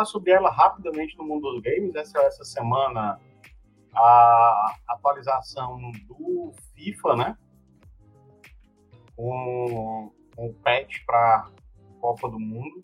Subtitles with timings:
[0.00, 1.94] falar sobre ela rapidamente no mundo dos games.
[1.94, 3.20] Essa, essa semana,
[3.94, 5.78] a atualização
[6.08, 7.38] do FIFA, né?
[9.16, 11.50] Com um patch para
[12.00, 12.80] Copa do Mundo.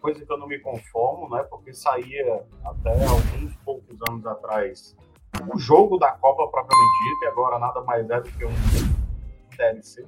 [0.00, 1.42] Coisa que eu não me conformo, né?
[1.44, 4.96] Porque saía até alguns poucos anos atrás
[5.52, 8.50] o jogo da Copa propriamente dito, e agora nada mais é do que um
[9.56, 10.06] DLC.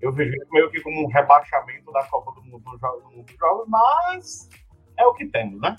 [0.00, 3.64] Eu vejo meio que como um rebaixamento da Copa do Mundo no jogo, no jogo
[3.66, 4.48] mas
[4.96, 5.76] é o que temos, né?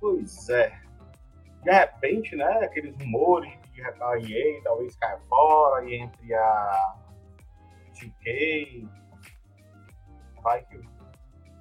[0.00, 0.80] Pois é.
[1.62, 6.96] De repente, né, aqueles rumores de a EA talvez caia fora e entre a
[7.92, 8.88] 2K,
[10.42, 10.80] vai que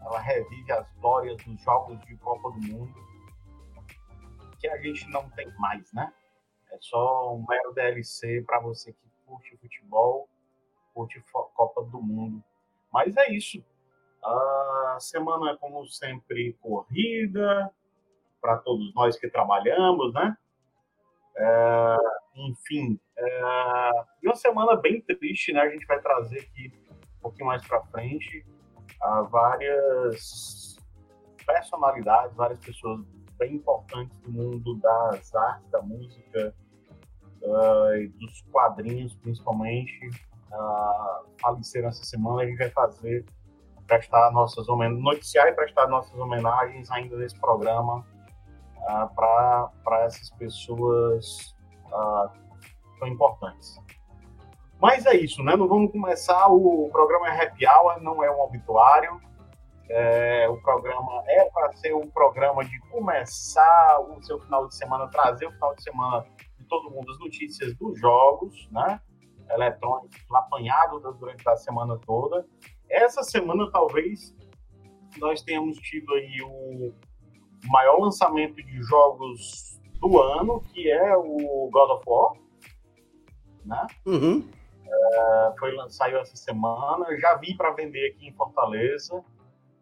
[0.01, 3.05] ela revive as glórias dos jogos de Copa do Mundo
[4.59, 6.11] que a gente não tem mais, né?
[6.71, 10.27] É só um mero DLC para você que curte futebol,
[10.93, 12.43] curte Copa do Mundo.
[12.95, 13.61] Mas é isso.
[14.23, 17.69] A semana, como sempre, corrida
[18.41, 20.37] para todos nós que trabalhamos, né?
[21.35, 21.97] É,
[22.37, 23.91] enfim, é,
[24.23, 25.59] e uma semana bem triste, né?
[25.59, 26.71] A gente vai trazer aqui
[27.17, 28.45] um pouquinho mais para frente
[29.01, 30.77] a várias
[31.45, 33.01] personalidades, várias pessoas
[33.37, 36.55] bem importantes do mundo das artes, da música,
[37.41, 39.99] uh, e dos quadrinhos, principalmente,
[40.51, 42.41] uh, faleceram essa semana.
[42.41, 43.25] A gente vai fazer,
[43.87, 48.05] prestar nossas homenagens, noticiar e prestar nossas homenagens ainda nesse programa
[48.77, 51.55] uh, para essas pessoas
[51.87, 52.29] uh,
[52.99, 53.79] tão importantes.
[54.81, 55.55] Mas é isso, né?
[55.55, 56.47] Não vamos começar.
[56.47, 59.19] O programa é happy hour, não é um obituário.
[59.89, 65.07] É, o programa é para ser um programa de começar o seu final de semana,
[65.07, 66.25] trazer o final de semana
[66.57, 68.99] de todo mundo as notícias dos jogos, né?
[69.49, 72.45] Eletrônicos, apanhado durante a semana toda.
[72.89, 74.35] Essa semana, talvez,
[75.17, 76.93] nós tenhamos tido aí o
[77.67, 82.33] maior lançamento de jogos do ano, que é o God of War,
[83.65, 83.87] né?
[84.05, 84.47] Uhum.
[84.87, 89.23] É, foi, saiu essa semana, já vi para vender aqui em Fortaleza.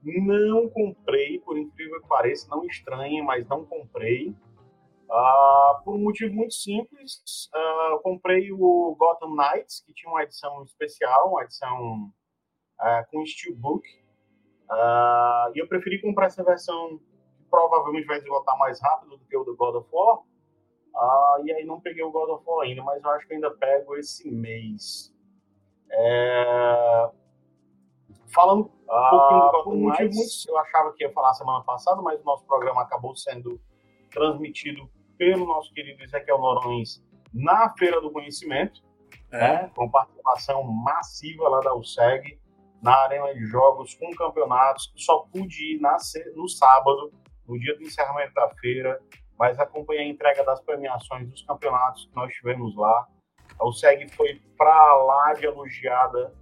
[0.01, 4.35] Não comprei, por incrível que pareça, não estranhe, mas não comprei.
[5.13, 10.63] Uh, por um motivo muito simples, uh, comprei o Gotham Knights, que tinha uma edição
[10.63, 12.11] especial, uma edição
[12.81, 13.87] uh, com steelbook,
[15.53, 16.97] e eu preferi comprar essa versão
[17.37, 20.23] que provavelmente vai esgotar mais rápido do que o do God of War,
[21.43, 23.95] e aí não peguei o God of War ainda, mas eu acho que ainda pego
[23.95, 25.13] esse mês.
[25.91, 27.11] É...
[28.33, 32.25] Falando um pouquinho do Gotham Knights, eu achava que ia falar semana passada, mas o
[32.25, 33.61] nosso programa acabou sendo
[34.09, 34.89] transmitido
[35.23, 37.01] pelo nosso querido Ezequiel Norões
[37.33, 38.81] na Feira do Conhecimento,
[39.31, 39.39] é.
[39.39, 42.37] né, com participação massiva lá da USEG,
[42.81, 44.93] na arena de jogos, com campeonatos.
[44.97, 45.95] Só pude ir na,
[46.35, 47.13] no sábado,
[47.47, 48.99] no dia do encerramento da feira,
[49.39, 53.07] mas acompanhei a entrega das premiações dos campeonatos que nós tivemos lá.
[53.57, 56.33] A USEG foi para lá de elogiada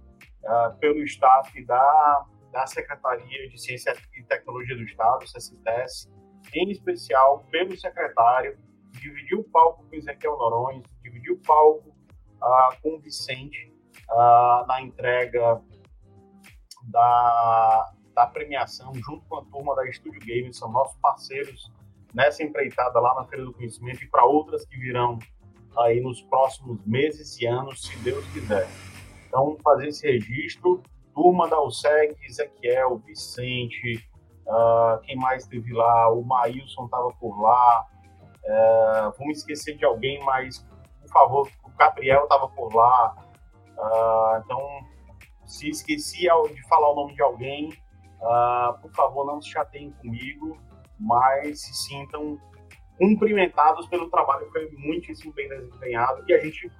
[0.42, 6.10] uh, pelo staff da, da Secretaria de Ciência e Tecnologia do Estado, CCTES,
[6.52, 8.58] em especial pelo secretário,
[8.92, 13.72] dividiu o palco com Ezequiel Norões, dividiu o palco uh, com o Vicente
[14.10, 15.60] uh, na entrega
[16.84, 21.70] da, da premiação, junto com a turma da Estúdio Games, são nossos parceiros
[22.14, 25.18] nessa empreitada lá na Feira do Conhecimento e para outras que virão
[25.78, 28.68] aí nos próximos meses e anos, se Deus quiser.
[29.26, 30.82] Então, fazer esse registro,
[31.14, 34.06] turma da USEG, Ezequiel, Vicente,
[34.46, 36.10] Uh, quem mais esteve lá?
[36.10, 37.86] O Maílson estava por lá.
[38.44, 40.58] Uh, vamos esquecer de alguém, mas,
[41.00, 43.14] por favor, o Gabriel estava por lá.
[43.76, 44.60] Uh, então,
[45.46, 47.68] se esqueci de falar o nome de alguém,
[48.20, 50.58] uh, por favor, não se chateiem comigo,
[50.98, 52.38] mas se sintam
[52.98, 56.70] cumprimentados pelo trabalho que foi muitíssimo bem desempenhado e a gente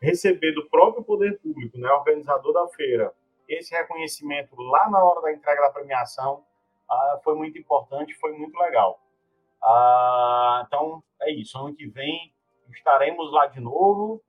[0.00, 3.12] receber do próprio poder público, né, organizador da feira,
[3.48, 6.42] esse reconhecimento lá na hora da entrega da premiação
[6.88, 9.00] ah, foi muito importante, foi muito legal.
[9.62, 11.58] Ah, então, é isso.
[11.58, 12.32] Ano que vem
[12.70, 14.22] estaremos lá de novo.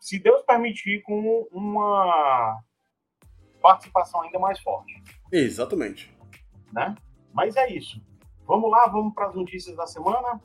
[0.00, 2.60] Se Deus permitir, com uma
[3.60, 5.02] participação ainda mais forte.
[5.32, 6.14] Exatamente.
[6.72, 6.94] Né?
[7.32, 8.00] Mas é isso.
[8.46, 10.40] Vamos lá, vamos para as notícias da semana.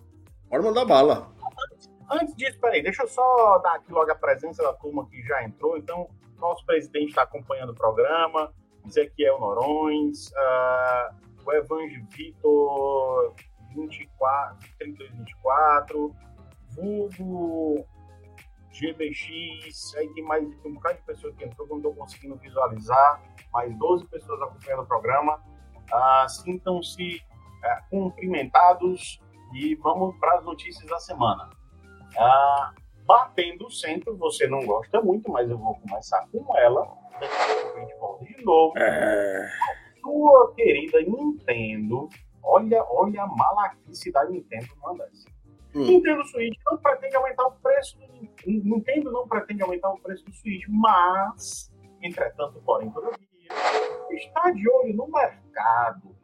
[0.50, 1.32] Bora mandar bala.
[1.74, 5.22] Antes, antes disso, peraí, deixa eu só dar aqui logo a presença da turma que
[5.24, 5.78] já entrou.
[5.78, 8.54] Então, nosso presidente está acompanhando o programa.
[8.86, 11.16] Ezequiel Norões, uh,
[11.50, 13.34] o Evangelho Vitor
[13.76, 16.16] 24, 3224,
[16.70, 17.86] Vulgo
[18.72, 21.96] GBX, aí tem mais tem um bocado de pessoas que entrou que eu não estou
[21.96, 25.44] conseguindo visualizar, mais 12 pessoas acompanhando o programa.
[25.92, 27.22] Ah, Sintam-se
[27.64, 29.20] ah, cumprimentados
[29.56, 31.50] e vamos para as notícias da semana.
[32.16, 32.74] Ah,
[33.06, 36.88] batendo o centro, você não gosta muito, mas eu vou começar com ela.
[37.20, 38.78] A gente volta de novo.
[38.78, 39.50] É...
[40.02, 42.10] Sua querida Nintendo,
[42.44, 44.68] olha, olha a malaquice da Nintendo
[44.98, 45.30] dessa.
[45.76, 45.86] Hum.
[45.86, 48.10] Nintendo Switch não pretende aumentar o preço do
[48.46, 53.18] Nintendo não pretende aumentar o preço do Switch, mas, entretanto, porém, todavia,
[54.12, 56.16] está de olho no mercado.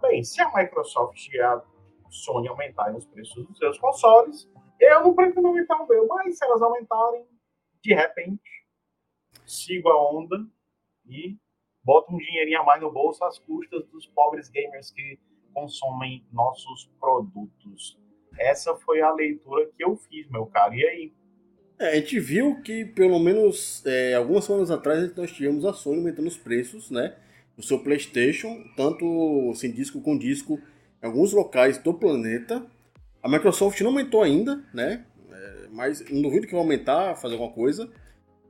[0.00, 1.62] Bem, se a Microsoft e a
[2.10, 4.48] Sony aumentarem os preços dos seus consoles,
[4.80, 7.26] eu não pretendo aumentar o meu, mas se elas aumentarem,
[7.82, 8.42] de repente,
[9.46, 10.36] sigo a onda
[11.06, 11.36] e
[11.84, 15.18] boto um dinheirinho a mais no bolso às custas dos pobres gamers que
[15.52, 17.98] consomem nossos produtos.
[18.38, 20.74] Essa foi a leitura que eu fiz, meu caro.
[20.74, 21.12] E aí?
[21.78, 25.98] É, a gente viu que, pelo menos é, algumas semanas atrás, nós tivemos a Sony
[25.98, 27.16] aumentando os preços, né?
[27.56, 30.58] Do seu PlayStation, tanto sem disco com disco,
[31.02, 32.66] em alguns locais do planeta.
[33.22, 35.04] A Microsoft não aumentou ainda, né?
[35.30, 37.90] É, mas não duvido que vai aumentar, fazer alguma coisa.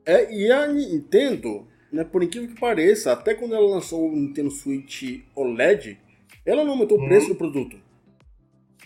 [0.06, 4.50] É, e a Nintendo, né, por incrível que pareça, até quando ela lançou o Nintendo
[4.50, 5.98] Switch OLED,
[6.44, 7.78] ela não aumentou o preço do produto.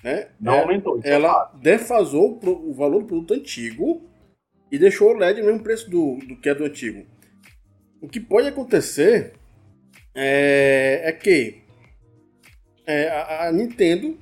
[0.02, 0.28] Né?
[0.38, 0.99] Não É, aumentou.
[0.99, 1.58] isso é ela fato.
[1.58, 4.08] defasou o o valor do produto antigo
[4.70, 7.06] e deixou o LED no mesmo preço do, do que é do antigo.
[8.00, 9.32] O que pode acontecer
[10.14, 11.62] é, é que
[12.87, 14.19] é, a, a Nintendo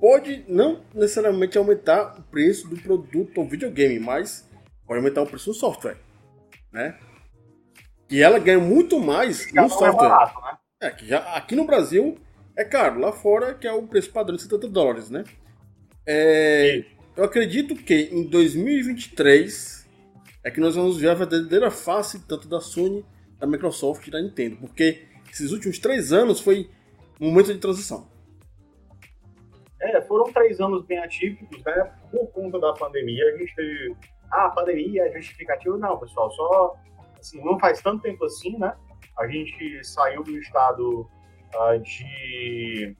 [0.00, 4.48] pode não necessariamente aumentar o preço do produto ou videogame, mas
[4.86, 5.98] pode aumentar o preço do software,
[6.72, 6.98] né?
[8.10, 10.08] E ela ganha muito mais Já no é software.
[10.08, 10.58] barato, né?
[10.82, 12.18] É, que já, aqui no Brasil
[12.56, 15.24] é caro, lá fora que é o preço padrão de 70 dólares, né?
[16.06, 16.84] É,
[17.16, 19.88] eu acredito que em 2023
[20.42, 23.04] é que nós vamos ver a verdadeira face tanto da Sony,
[23.38, 26.68] da Microsoft e da Nintendo, porque esses últimos três anos foi
[27.20, 28.08] um momento de transição.
[29.80, 31.92] É, foram três anos bem atípicos, né?
[32.10, 33.96] Por conta da pandemia, a gente teve.
[34.30, 35.76] Ah, a pandemia é justificativa?
[35.78, 36.76] Não, pessoal, só.
[37.20, 38.76] Assim, não faz tanto tempo assim, né?
[39.18, 41.08] A gente saiu do estado
[41.54, 42.96] ah, de.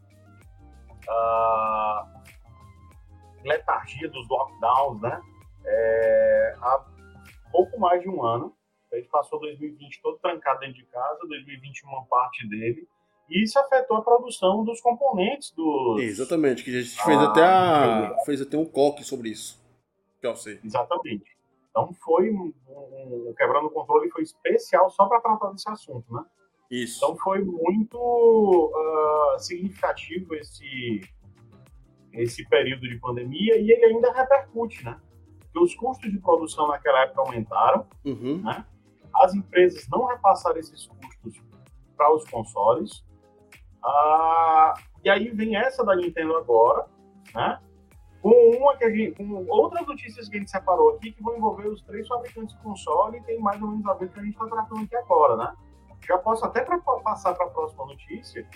[1.09, 2.23] ah,
[3.45, 5.21] letargia dos lockdowns, né?
[5.65, 6.85] É, há
[7.51, 8.55] pouco mais de um ano.
[8.93, 12.87] A gente passou 2020 todo trancado dentro de casa, 2021 uma parte dele.
[13.29, 16.03] E isso afetou a produção dos componentes dos.
[16.03, 19.61] Exatamente, que a gente fez Ah, até a, fez até um coque sobre isso.
[20.21, 20.59] Que eu sei.
[20.65, 21.40] Exatamente.
[21.71, 26.13] Então foi um, um- o quebrando o controle foi especial só para tratar desse assunto,
[26.13, 26.25] né?
[26.71, 26.99] Isso.
[27.05, 31.01] Então foi muito ah, significativo esse
[32.13, 35.01] esse período de pandemia e ele ainda repercute, né?
[35.41, 38.43] Porque os custos de produção naquela época aumentaram, Uhum.
[39.23, 41.41] as empresas não repassaram esses custos
[41.97, 43.05] para os consoles.
[43.85, 44.75] Ah,
[45.05, 46.87] e aí vem essa da Nintendo agora,
[47.35, 47.61] né?
[48.23, 51.37] Com uma que a gente, com outras notícias que a gente separou aqui que vão
[51.37, 54.15] envolver os três fabricantes de console e tem mais ou menos a ver com o
[54.15, 55.55] que a gente está tratando aqui agora, né?
[56.07, 58.47] Já posso até pra, passar para a próxima notícia,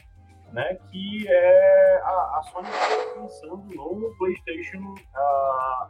[0.52, 0.74] né?
[0.90, 5.88] Que é a, a Sony está pensando no PlayStation ah,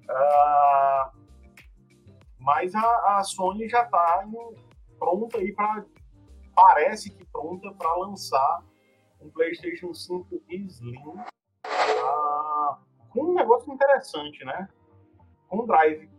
[0.09, 1.11] Ah,
[2.39, 4.23] mas a, a Sony já está
[4.99, 5.85] pronta aí para
[6.55, 8.63] parece que pronta para lançar
[9.19, 11.17] um PlayStation 5 Slim
[11.65, 14.69] ah, com um negócio interessante, né?
[15.47, 16.09] Com drive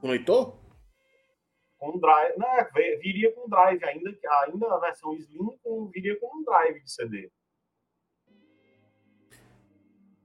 [0.00, 0.60] Conectou?
[1.80, 2.68] com drive, né,
[3.02, 4.10] viria com drive ainda,
[4.42, 7.32] ainda a versão Slim com, viria com um drive de CD.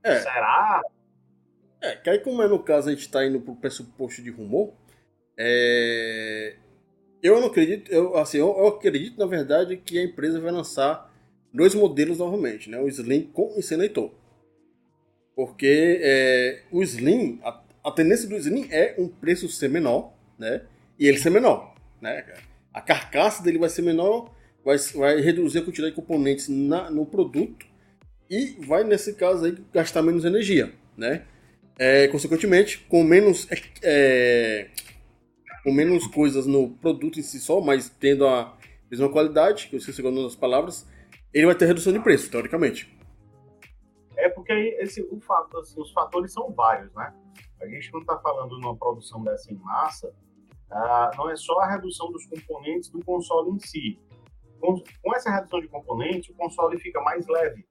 [0.06, 0.20] É.
[0.20, 0.84] Será?
[1.82, 4.72] É, que aí como é no caso a gente está indo pro pressuposto de rumor,
[5.38, 6.56] é...
[7.24, 11.12] eu não acredito, eu, assim, eu, eu acredito na verdade que a empresa vai lançar
[11.52, 12.80] dois modelos novamente, né?
[12.80, 14.14] O Slim com sem leitor.
[15.36, 20.62] Porque é, o Slim, a, a tendência do Slim é um preço ser menor, né?
[21.00, 22.26] E ele ser menor, né?
[22.72, 24.32] A carcaça dele vai ser menor,
[24.64, 27.75] vai, vai reduzir a quantidade de componentes na, no produto
[28.30, 31.26] e vai, nesse caso aí, gastar menos energia, né?
[31.78, 33.48] É, consequentemente, com menos,
[33.84, 34.70] é,
[35.64, 38.58] com menos coisas no produto em si só, mas tendo a
[38.90, 40.88] mesma qualidade, que eu esqueci agora das palavras,
[41.34, 42.94] ele vai ter redução de preço, teoricamente.
[44.18, 47.14] É porque esse, o fato, assim, os fatores são vários, né?
[47.62, 50.14] A gente não está falando numa produção dessa em massa,
[50.72, 54.00] ah, não é só a redução dos componentes do console em si.
[54.60, 57.66] Com, com essa redução de componentes, o console fica mais leve.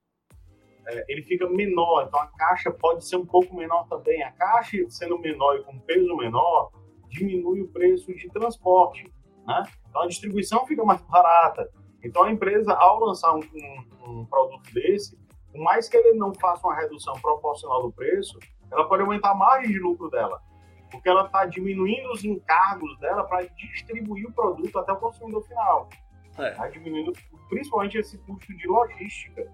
[0.87, 4.23] É, ele fica menor, então a caixa pode ser um pouco menor também.
[4.23, 6.71] A caixa sendo menor e com peso menor,
[7.09, 9.11] diminui o preço de transporte.
[9.47, 9.63] Né?
[9.89, 11.71] Então a distribuição fica mais barata.
[12.03, 15.17] Então a empresa, ao lançar um, um, um produto desse,
[15.51, 18.39] por mais que ele não faça uma redução proporcional do preço,
[18.71, 20.43] ela pode aumentar a margem de lucro dela,
[20.91, 25.89] porque ela está diminuindo os encargos dela para distribuir o produto até o consumidor final.
[26.37, 26.51] É.
[26.51, 27.13] Tá diminuindo
[27.49, 29.49] principalmente esse custo de logística,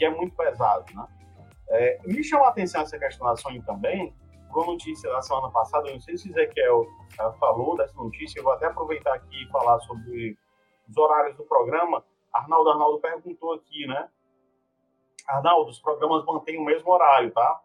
[0.00, 0.86] que é muito pesado.
[0.94, 1.06] Né?
[1.68, 4.16] É, me chamou a atenção essa questão da Sony também,
[4.50, 6.86] com a notícia da semana passada, eu não sei se Ezequiel
[7.38, 10.38] falou dessa notícia, eu vou até aproveitar aqui e falar sobre
[10.88, 12.02] os horários do programa.
[12.32, 14.08] Arnaldo Arnaldo perguntou aqui, né?
[15.28, 17.60] Arnaldo, os programas mantêm o mesmo horário, tá?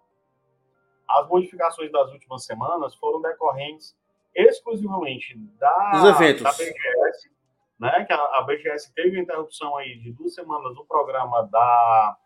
[1.07, 3.97] As modificações das últimas semanas foram decorrentes
[4.35, 6.43] exclusivamente da, Os eventos.
[6.43, 7.31] da BGS,
[7.79, 8.03] né?
[8.05, 12.17] Que a, a BGS teve interrupção aí de duas semanas no programa da,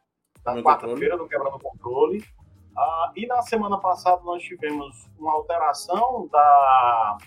[0.44, 2.24] da quarta-feira do Quebrando Controle.
[2.78, 7.18] Ah, e na semana passada nós tivemos uma alteração da,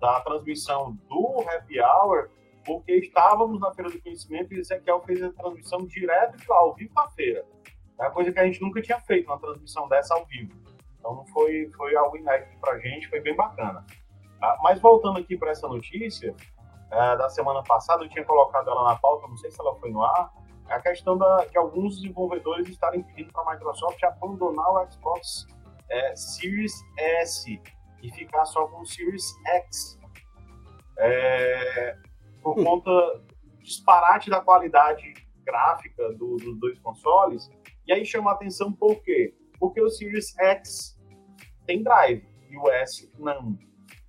[0.00, 2.30] da transmissão do Happy Hour
[2.64, 6.74] porque estávamos na Feira do Conhecimento e Ezequiel fez a transmissão direto de lá, ao
[6.74, 7.46] vivo da feira.
[7.98, 10.52] É uma coisa que a gente nunca tinha feito, uma transmissão dessa ao vivo.
[10.98, 13.84] Então foi, foi algo inédito para a gente, foi bem bacana.
[14.40, 16.34] Ah, mas voltando aqui para essa notícia,
[16.90, 19.90] é, da semana passada, eu tinha colocado ela na pauta, não sei se ela foi
[19.90, 20.30] no ar,
[20.68, 25.46] a questão da, de alguns desenvolvedores estarem pedindo para a Microsoft abandonar o Xbox
[25.90, 27.60] é, Series S
[28.02, 29.98] e ficar só com o Series X.
[30.98, 31.96] É,
[32.42, 37.50] por conta do disparate da qualidade gráfica do, dos dois consoles.
[37.86, 39.34] E aí chama a atenção por quê?
[39.58, 40.98] Porque o Series X
[41.66, 43.58] tem drive e o S não,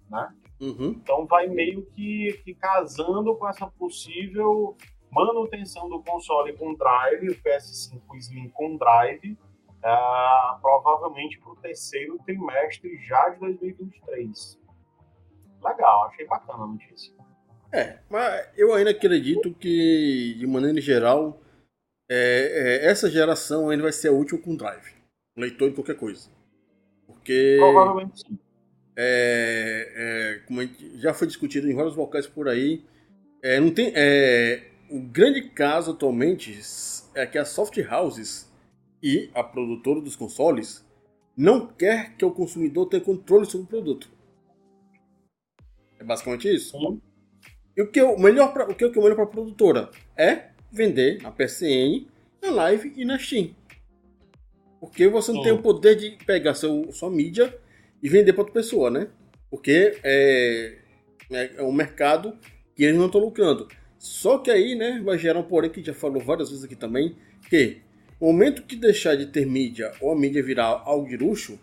[0.09, 0.33] né?
[0.59, 0.89] Uhum.
[0.89, 4.75] Então vai meio que, que casando com essa possível
[5.11, 9.37] manutenção do console com drive, o PS5 Slim com drive,
[9.79, 14.59] uh, provavelmente para o terceiro trimestre já de 2023.
[15.63, 17.13] Legal, achei bacana a notícia.
[17.71, 21.39] É, mas eu ainda acredito que, de maneira geral,
[22.09, 24.95] é, é, essa geração ainda vai ser última com drive.
[25.37, 26.29] Leitor de qualquer coisa.
[27.05, 27.57] Porque.
[27.59, 28.39] Provavelmente sim.
[29.01, 30.61] É, é, como
[30.95, 32.83] já foi discutido em vários locais por aí,
[33.41, 36.59] é, não tem, é, o grande caso atualmente
[37.13, 38.51] é que as soft houses
[39.01, 40.85] e a produtora dos consoles
[41.35, 44.09] não quer que o consumidor tenha controle sobre o produto.
[45.99, 46.77] É basicamente isso.
[46.77, 47.01] Sim.
[47.77, 49.89] E o que é o melhor para o que é o melhor para a produtora
[50.17, 52.07] é vender na PCN,
[52.41, 53.55] na Live e na Steam.
[54.79, 57.57] Porque você não tem o poder de pegar seu, sua mídia
[58.01, 59.09] e vender para outra pessoa, né?
[59.49, 60.77] Porque é,
[61.31, 62.37] é, é um mercado
[62.75, 63.67] que eles não estão lucrando.
[63.99, 67.17] Só que aí, né, vai gerar um porém que já falou várias vezes aqui também,
[67.49, 67.81] que
[68.17, 71.59] o momento que deixar de ter mídia ou a mídia virar algo de luxo,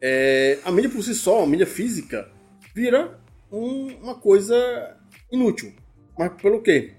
[0.00, 2.32] é, a mídia por si só, a mídia física,
[2.74, 3.20] vira
[3.52, 4.96] um, uma coisa
[5.30, 5.74] inútil.
[6.18, 6.94] Mas pelo quê?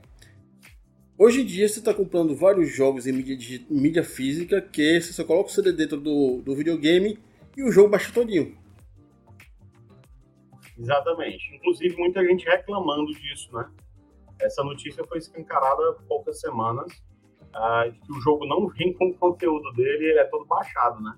[1.17, 5.23] Hoje em dia você está comprando vários jogos em mídia, mídia física que você só
[5.23, 7.17] coloca o CD dentro do, do videogame
[7.57, 8.55] e o jogo baixa todinho.
[10.77, 11.55] Exatamente.
[11.55, 13.67] Inclusive muita gente reclamando disso, né?
[14.41, 16.91] Essa notícia foi escancarada há poucas semanas,
[17.55, 21.15] uh, que o jogo não vem com o conteúdo dele, ele é todo baixado, né?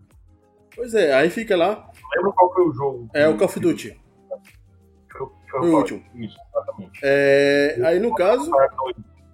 [0.75, 1.89] Pois é, aí fica lá.
[2.15, 3.09] Lembra qual foi o jogo?
[3.13, 4.01] É o Call of Duty.
[5.51, 6.01] Foi o último.
[6.15, 6.99] Isso, exatamente.
[7.03, 8.49] É, aí no caso.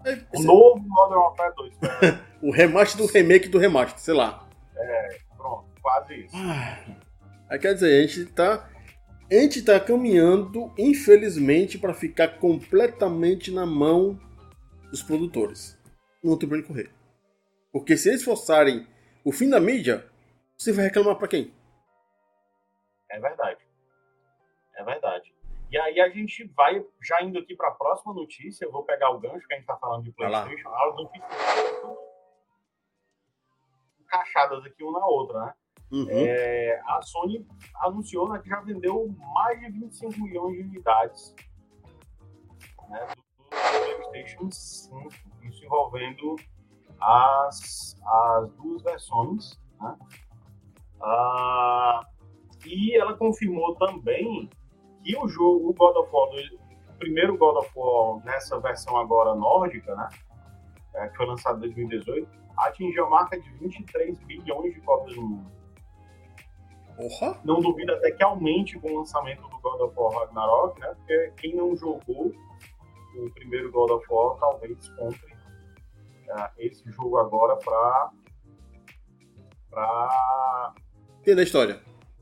[0.05, 1.73] É, o novo Modern Warfare 2.
[2.41, 4.47] o remaster do remake do remaster, sei lá.
[4.75, 6.35] É, pronto, quase isso.
[6.35, 6.79] Ah,
[7.49, 8.67] aí quer dizer, a gente tá.
[9.29, 14.17] A gente tá caminhando, infelizmente, para ficar completamente na mão
[14.89, 15.77] dos produtores.
[16.23, 16.89] Não tem onde correr.
[17.69, 18.87] Porque se eles forçarem
[19.25, 20.09] o fim da mídia,
[20.57, 21.53] você vai reclamar para quem?
[23.11, 23.59] É verdade.
[24.77, 25.35] É verdade.
[25.69, 29.09] E aí a gente vai, já indo aqui para a próxima notícia, eu vou pegar
[29.09, 30.69] o gancho que a gente está falando de PlayStation,
[33.99, 35.53] encaixadas aqui uma na outra, né?
[35.91, 36.05] Uhum.
[36.09, 37.47] É, a Sony
[37.81, 41.33] anunciou né, que já vendeu mais de 25 milhões de unidades
[42.89, 43.27] né, do,
[44.09, 45.09] PlayStation 5,
[45.43, 46.35] isso envolvendo
[46.99, 49.59] as, as duas versões.
[49.79, 49.97] Né?
[51.01, 52.01] Ah,
[52.65, 54.49] e ela confirmou também
[55.03, 56.29] e o jogo, o God of War,
[56.89, 60.09] o primeiro God of War nessa versão agora nórdica, né?
[60.95, 62.27] É, que foi lançado em 2018,
[62.57, 65.51] atingiu a marca de 23 bilhões de cópias no mundo.
[67.43, 70.87] Não duvido até que aumente com o lançamento do God of War Ragnarok, né?
[70.95, 72.33] Porque quem não jogou
[73.15, 75.33] o primeiro God of War talvez compre
[76.29, 78.11] uh, esse jogo agora para
[79.69, 80.73] para
[81.35, 81.81] da história.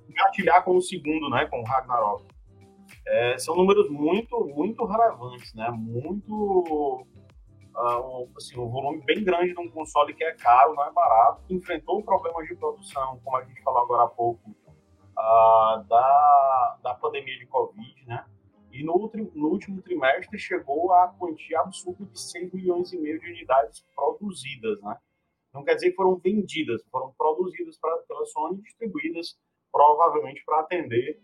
[0.09, 1.45] Engatilhar com o segundo, né?
[1.45, 2.25] Com o Ragnarok.
[3.07, 5.69] É, são números muito, muito relevantes, né?
[5.71, 7.05] Muito
[7.75, 10.91] uh, um, assim, um volume bem grande de um console que é caro, não é
[10.91, 14.55] barato, enfrentou problemas de produção, como a gente falou agora há pouco,
[15.25, 18.25] uh, da, da pandemia de Covid, né?
[18.71, 23.29] E no, no, último trimestre chegou a quantia absurda de 6 milhões e meio de
[23.29, 24.97] unidades produzidas, né?
[25.53, 29.37] Não quer dizer que foram vendidas, foram produzidas pra, pela Sony e distribuídas
[29.71, 31.21] provavelmente para atender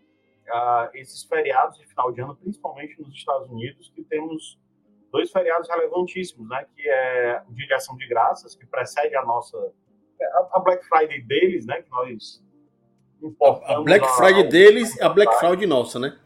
[0.47, 4.57] uh, esses feriados de final de ano, principalmente nos Estados Unidos, que temos
[5.11, 6.65] dois feriados relevantíssimos, né?
[6.73, 9.57] Que é o Dia de Ação de Graças, que precede a nossa
[10.53, 11.81] a Black Friday deles, né?
[11.81, 12.41] Que nós
[13.21, 13.79] importamos.
[13.79, 16.17] A Black Friday a, deles e a Black Friday nossa, né?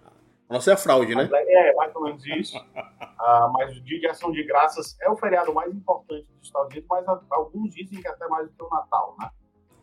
[0.50, 1.28] A nossa é a fraude, né?
[1.32, 2.58] É, mais ou menos isso.
[2.58, 6.70] uh, mas o Dia de Ação de Graças é o feriado mais importante dos Estados
[6.70, 9.30] Unidos, mas alguns dizem que até mais do que o Natal, né?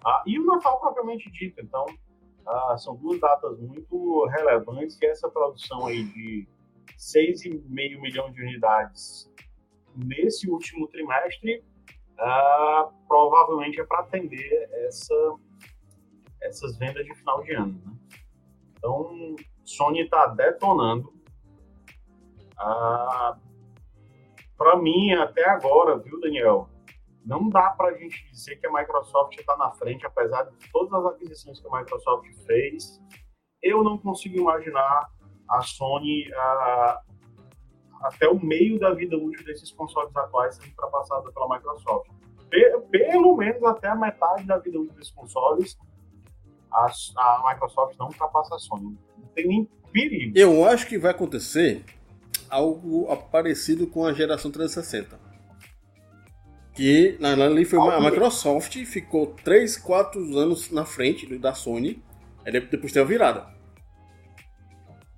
[0.05, 1.61] Uh, e o Natal propriamente dito.
[1.61, 1.85] Então,
[2.47, 6.47] uh, são duas datas muito relevantes e essa produção aí de
[6.97, 9.31] 6,5 milhão de unidades
[9.97, 11.63] nesse último trimestre,
[13.09, 15.15] provavelmente é para atender essa,
[16.43, 17.81] essas vendas de final de ano.
[17.85, 17.93] Né?
[18.77, 21.13] Então, Sony está detonando.
[22.61, 23.41] Uh,
[24.57, 26.69] para mim, até agora, viu, Daniel?
[27.25, 30.93] Não dá para a gente dizer que a Microsoft está na frente, apesar de todas
[30.93, 33.01] as aquisições que a Microsoft fez.
[33.63, 35.09] Eu não consigo imaginar
[35.49, 36.25] a Sony
[38.03, 42.11] até o meio da vida útil desses consoles atuais sendo ultrapassada pela Microsoft.
[42.91, 45.79] Pelo menos até a metade da vida útil desses consoles,
[46.73, 48.97] a, a Microsoft não ultrapassa a Sony.
[49.19, 50.33] Não tem nem perigo.
[50.37, 51.85] Eu acho que vai acontecer
[52.49, 55.21] algo parecido com a geração 360.
[56.75, 62.03] Que na ali foi uma, a Microsoft ficou 3, 4 anos na frente da Sony,
[62.45, 63.47] aí depois teve a virada.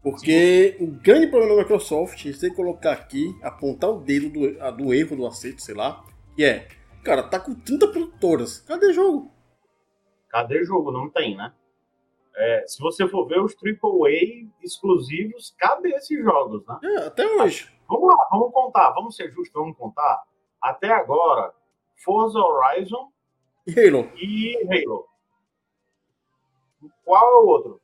[0.03, 0.85] Porque Sim.
[0.85, 5.27] o grande problema da Microsoft, você colocar aqui, apontar o dedo do, do erro do
[5.27, 6.05] acerto, sei lá,
[6.37, 6.69] que é,
[7.03, 9.34] cara, tá com 30 produtoras, cadê jogo?
[10.35, 10.90] Cadê jogo?
[10.90, 11.55] Não tem, né?
[12.35, 16.77] É, se você for ver os AAA exclusivos, cadê esses jogos, né?
[16.83, 17.73] É, até hoje.
[17.88, 20.25] Vamos lá, vamos contar, vamos ser justos, vamos contar.
[20.61, 21.55] Até agora,
[21.94, 23.12] Forza Horizon
[23.64, 24.11] e Halo.
[24.16, 25.07] E Halo.
[27.05, 27.81] Qual é o outro?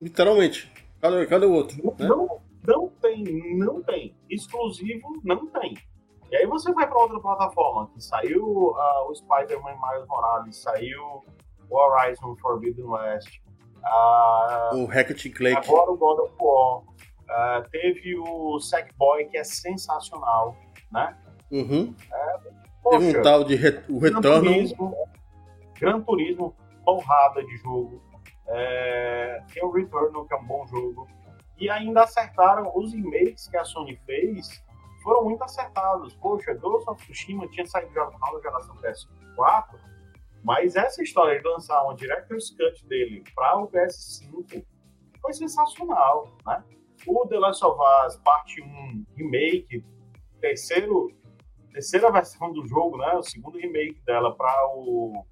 [0.00, 0.72] Literalmente.
[1.00, 1.76] Cadê, cadê o outro?
[1.76, 2.06] Né?
[2.06, 4.14] Não, não tem, não tem.
[4.30, 5.74] Exclusivo, não tem.
[6.30, 11.24] E aí você vai para outra plataforma, que saiu uh, o Spider-Man Miles Morales, saiu
[11.70, 13.40] Horizon Forbidden West,
[13.84, 15.56] uh, o Hackett Clank.
[15.56, 16.82] Agora o God of War.
[17.30, 20.56] Uh, teve o Sackboy, que é sensacional,
[20.90, 21.16] né?
[21.50, 21.94] Uhum.
[22.12, 22.38] É,
[22.82, 24.20] poxa, teve um tal de re o Retorno.
[24.20, 24.96] Gran Turismo,
[25.78, 28.02] Gran Turismo, porrada de jogo.
[28.48, 31.08] É, tem o Returnal, que é um bom jogo.
[31.56, 34.64] E ainda acertaram os remakes que a Sony fez,
[35.02, 36.14] foram muito acertados.
[36.14, 39.78] Poxa, Ghost of Tsushima tinha saído já da geração PS4,
[40.42, 44.64] mas essa história de lançar uma Director's Cut dele para o PS5
[45.20, 46.64] foi sensacional, né?
[47.06, 49.84] O The Last of Us Parte 1 Remake,
[50.40, 51.10] terceiro,
[51.72, 53.14] terceira versão do jogo, né?
[53.14, 55.24] O segundo remake dela para o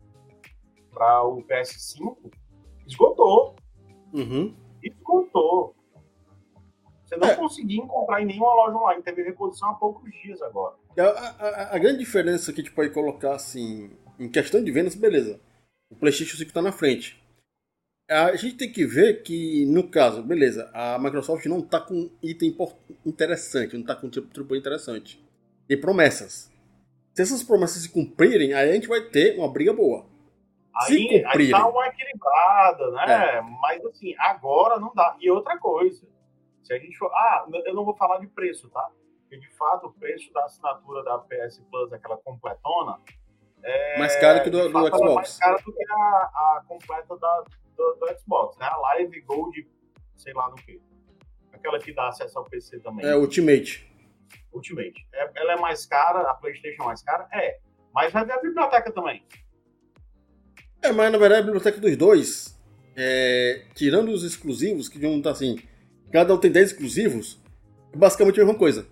[1.01, 2.16] o PS5
[2.88, 3.55] Esgotou.
[4.14, 4.57] Uhum.
[4.83, 5.77] Esgotou.
[7.05, 7.37] Você não é.
[7.37, 9.03] conseguia encontrar em nenhuma loja online.
[9.03, 10.75] Teve reposição há poucos dias agora.
[10.99, 14.94] A, a, a, grande diferença que a gente pode colocar, assim, em questão de vendas,
[14.94, 15.40] beleza.
[15.90, 17.22] O PlayStation 5 está na frente.
[18.11, 22.57] A gente tem que ver que, no caso, beleza, a Microsoft não está com item
[23.04, 25.22] interessante, não está com tipo interessante.
[25.66, 26.50] Tem promessas.
[27.14, 30.07] Se essas promessas se cumprirem, aí a gente vai ter uma briga boa.
[30.74, 33.04] Aí, aí dá uma equilibrada, né?
[33.09, 33.40] É.
[33.42, 35.16] Mas assim, agora não dá.
[35.20, 36.07] E outra coisa,
[36.62, 37.11] se a gente for.
[37.12, 38.88] Ah, eu não vou falar de preço, tá?
[39.22, 42.98] Porque de fato o preço da assinatura da PS Plus, aquela completona.
[43.62, 45.01] É, mais cara que do, do Xbox.
[45.01, 47.44] É mais cara do que a, a completa da,
[47.77, 48.66] do, do, Xbox, né?
[48.66, 49.68] A Live Gold,
[50.16, 50.81] sei lá no que.
[51.53, 53.05] Aquela que dá acesso ao PC também.
[53.05, 53.88] É, Ultimate.
[54.53, 55.07] Ultimate.
[55.12, 57.29] É, ela é mais cara, a PlayStation é mais cara?
[57.33, 57.59] É.
[57.92, 59.25] Mas vai ver a biblioteca também.
[60.83, 62.59] É, mas na verdade a biblioteca dos dois,
[62.97, 65.59] é, tirando os exclusivos, que vão estar assim,
[66.12, 67.42] cada um tem 10 exclusivos,
[67.92, 68.87] é basicamente a mesma coisa.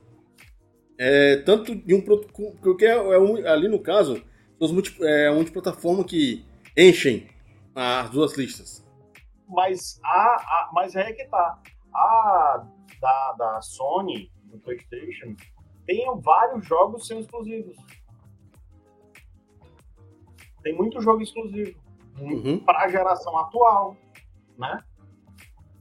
[0.98, 4.22] É, tanto de um produto, porque é, é um, ali no caso,
[4.58, 6.44] Os multi, é, multiplataforma que
[6.76, 7.28] enchem
[7.74, 8.86] as duas listas.
[9.48, 11.60] Mas, a, a, mas é que tá.
[11.94, 12.66] A
[13.00, 15.36] da, da Sony, do PlayStation,
[15.86, 17.76] tem vários jogos sem exclusivos.
[20.62, 21.78] Tem muito jogo exclusivo.
[22.18, 22.58] Uhum.
[22.58, 23.96] Para a geração atual,
[24.58, 24.82] né?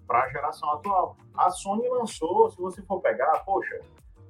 [0.06, 1.18] Para a geração atual.
[1.36, 3.80] A Sony lançou, se você for pegar, poxa,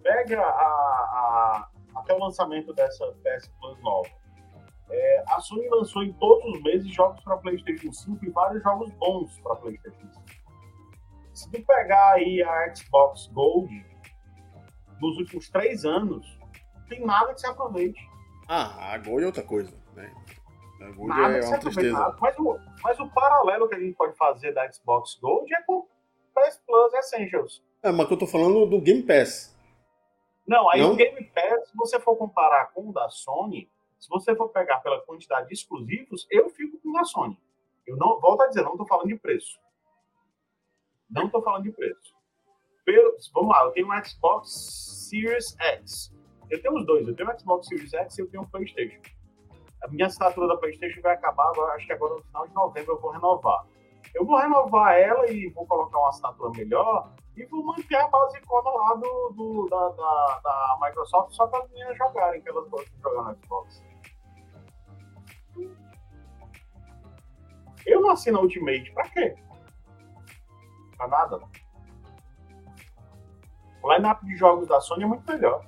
[0.02, 4.10] pega a, a até o lançamento dessa PS Plus nova.
[4.90, 8.92] É, a Sony lançou em todos os meses jogos para PlayStation 5 e vários jogos
[8.94, 10.24] bons para PlayStation 5.
[11.34, 13.86] Se tu pegar aí a Xbox Gold,
[15.02, 16.26] nos últimos três anos,
[16.76, 18.00] não tem nada que se aproveite.
[18.48, 20.14] Ah, a Gold é outra coisa, né?
[20.82, 22.18] A Gold nada é uma tristeza.
[22.22, 25.80] Mas o, mas o paralelo que a gente pode fazer da Xbox Gold é com
[25.80, 25.88] o
[26.36, 27.64] PS Plus Essentials.
[27.82, 29.56] É, mas que eu tô falando do Game Pass.
[30.48, 30.94] Não, aí não?
[30.94, 33.70] o Game Pass, se você for comparar com o da Sony,
[34.06, 37.36] se você for pegar pela quantidade de exclusivos, eu fico com da Sony.
[37.88, 39.60] Eu não, volto a dizer, não estou falando de preço.
[41.10, 42.14] Não estou falando de preço.
[42.86, 46.14] Pelo, vamos lá, eu tenho um Xbox Series X.
[46.52, 49.02] Eu tenho os dois, eu tenho um Xbox Series X e eu tenho um PlayStation.
[49.84, 52.92] A minha assinatura da PlayStation vai acabar, agora, acho que agora no final de novembro
[52.94, 53.66] eu vou renovar.
[54.14, 58.34] Eu vou renovar ela e vou colocar uma assinatura melhor e vou manter a base
[58.34, 62.70] basicona lá do, do da, da, da, Microsoft só para as meninas jogarem, que elas
[62.70, 63.95] gostam de jogar no Xbox.
[67.86, 69.36] Eu não assino a Ultimate, pra quê?
[70.98, 71.40] Pra nada.
[73.84, 75.66] O line-up de jogos da Sony é muito melhor.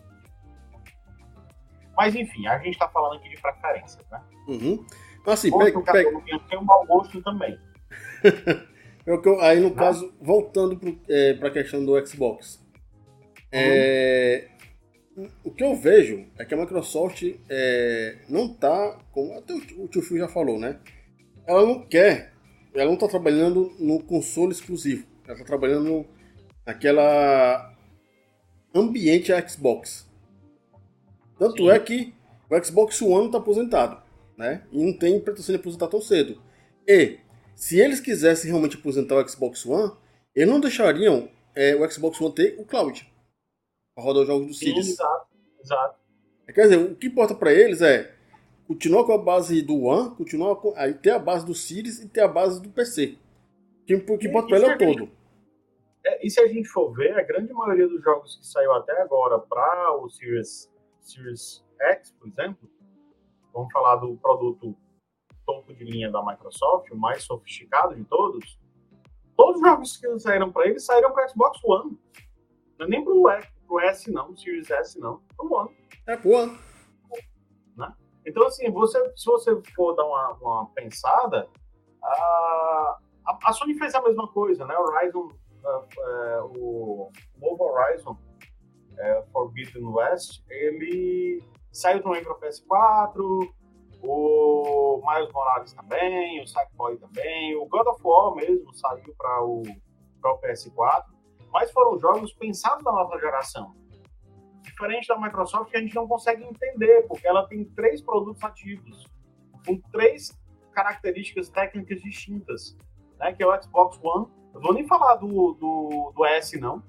[1.96, 4.22] Mas enfim, a gente tá falando aqui de preferências, né?
[4.48, 4.86] Uhum.
[5.22, 6.40] Então, assim, Outro pega, pega...
[6.50, 7.60] tem um mau gosto também.
[9.42, 12.66] aí, no caso, voltando para é, a questão do Xbox.
[13.52, 14.50] É,
[15.44, 20.02] o que eu vejo é que a Microsoft é, não tá, como até o tio
[20.02, 20.80] Phil já falou, né?
[21.48, 22.34] Ela não quer,
[22.74, 25.08] ela não está trabalhando no console exclusivo.
[25.24, 26.06] Ela está trabalhando
[26.66, 27.74] naquela
[28.76, 30.06] ambiente Xbox.
[31.40, 31.70] Tanto Sim.
[31.70, 32.14] é que
[32.50, 34.02] o Xbox One está aposentado,
[34.38, 34.64] né?
[34.72, 36.42] E não tem pretensão de aposentar tão cedo.
[36.86, 37.20] E
[37.56, 39.94] se eles quisessem realmente aposentar o Xbox One,
[40.36, 43.10] eles não deixariam é, o Xbox One ter o cloud
[43.96, 44.90] para rodar os jogos do Series.
[44.90, 45.28] Exato,
[45.64, 46.00] exato.
[46.54, 48.16] Quer dizer, o que importa para eles é
[48.68, 52.10] continuar com a base do One, continuar com, aí ter a base do Series e
[52.10, 53.18] ter a base do PC.
[53.86, 55.10] Que, que para ele é o todo.
[56.06, 59.02] É, e se a gente for ver, a grande maioria dos jogos que saiu até
[59.02, 60.70] agora para o Series,
[61.02, 62.70] Series X, por exemplo,
[63.54, 64.76] vamos falar do produto
[65.46, 68.60] topo de linha da Microsoft, o mais sofisticado de todos,
[69.38, 71.98] todos os jogos que saíram para ele saíram para Xbox One.
[72.78, 75.70] Não é nem para o S, não, Series S, não, para o One.
[76.06, 76.58] É pro One.
[78.28, 81.48] Então, assim, você, se você for dar uma, uma pensada,
[82.04, 82.98] a,
[83.46, 84.76] a, Sony fez a mesma coisa, né?
[84.78, 85.30] Horizon,
[85.64, 93.50] uh, uh, o novo Horizon uh, Forbidden West, ele saiu também para PS4,
[94.04, 99.62] o Miles Morales também, o Sackboy também, o God of War mesmo saiu para o,
[99.62, 101.06] o PS4,
[101.54, 103.74] mas foram jogos pensados na nova geração.
[104.68, 109.06] Diferente da Microsoft, que a gente não consegue entender, porque ela tem três produtos ativos,
[109.66, 110.38] com três
[110.74, 112.78] características técnicas distintas,
[113.18, 114.28] né, que é o Xbox One.
[114.54, 116.84] Eu vou nem falar do, do, do S, não.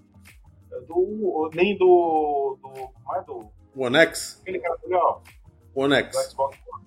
[0.86, 2.70] Do, nem do, do.
[2.70, 3.50] Como é do.
[3.74, 4.40] One X?
[4.42, 5.20] Aquele cara ali, ó.
[5.74, 6.30] One X.
[6.30, 6.86] Xbox One.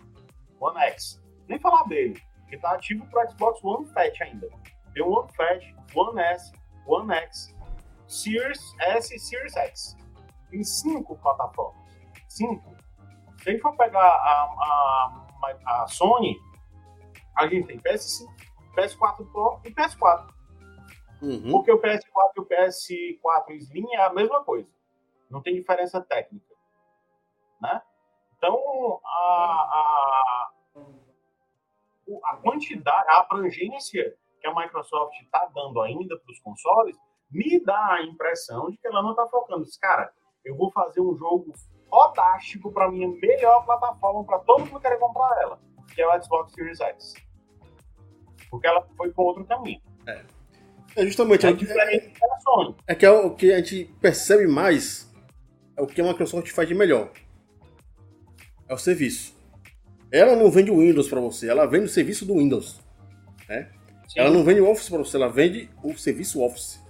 [0.59, 1.21] One X.
[1.47, 4.47] Nem falar dele, que está ativo para Xbox One Fat ainda.
[4.93, 5.63] Tem o One Fat,
[5.95, 6.51] One S,
[6.85, 7.55] One X,
[8.07, 9.95] Series S e Series X.
[10.51, 11.81] Tem cinco plataformas.
[12.27, 12.75] Cinco.
[13.41, 16.37] Se a gente for pegar a, a, a Sony,
[17.35, 18.27] a gente tem PS5,
[18.75, 20.27] PS4 Pro e PS4.
[21.21, 21.51] Uhum.
[21.51, 24.69] Porque o PS4 e o PS4 Slim é a mesma coisa.
[25.29, 26.53] Não tem diferença técnica.
[27.61, 27.81] Né?
[28.37, 30.51] Então, a, a,
[32.25, 36.97] a quantidade, a abrangência que a Microsoft está dando ainda para os consoles,
[37.29, 39.65] me dá a impressão de que ela não está focando.
[39.79, 40.11] Cara,
[40.43, 41.53] eu vou fazer um jogo
[41.89, 45.59] fantástico para minha melhor plataforma, para todo mundo querer comprar ela,
[45.93, 47.13] que é o Xbox Series X.
[48.49, 49.81] Porque ela foi por outro caminho.
[50.07, 50.21] É.
[50.95, 52.11] É justamente é, é,
[52.43, 52.75] Sony.
[52.85, 55.09] É que é o que a gente percebe mais
[55.77, 57.11] é o que a Microsoft faz de melhor
[58.71, 59.35] é o serviço.
[60.09, 62.79] Ela não vende o Windows para você, ela vende o serviço do Windows.
[63.47, 63.69] Né?
[64.15, 66.81] Ela não vende o Office para você, ela vende o serviço Office.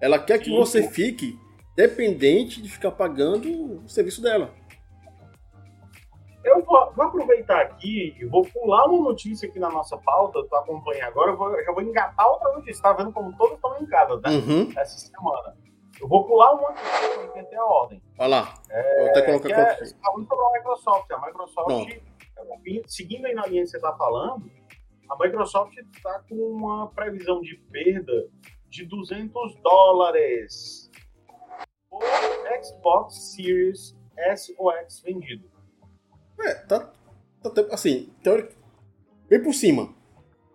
[0.00, 0.56] Ela quer que Sim.
[0.56, 1.36] você fique
[1.76, 4.50] dependente de ficar pagando o serviço dela.
[6.42, 10.56] eu vou, vou, aproveitar aqui e vou pular uma notícia aqui na nossa pauta, tu
[10.56, 13.78] acompanha agora, eu, vou, eu já vou engatar outra notícia, tá vendo como todas estão
[13.78, 14.30] ligadas, né?
[14.30, 14.72] Uhum.
[14.76, 15.54] Essa semana.
[16.00, 18.02] Eu vou pular uma notícia para ter a ordem.
[18.18, 18.54] Olha lá.
[18.70, 21.10] É, vou até colocar é, falando sobre a Microsoft.
[21.10, 22.00] A Microsoft,
[22.86, 24.50] seguindo aí na linha que você está falando,
[25.08, 28.28] a Microsoft está com uma previsão de perda
[28.68, 30.85] de 200 dólares
[31.98, 35.50] por Xbox Series S ou X vendido.
[36.40, 36.92] É, tá,
[37.42, 38.52] tá assim, teórico,
[39.28, 39.94] bem por cima.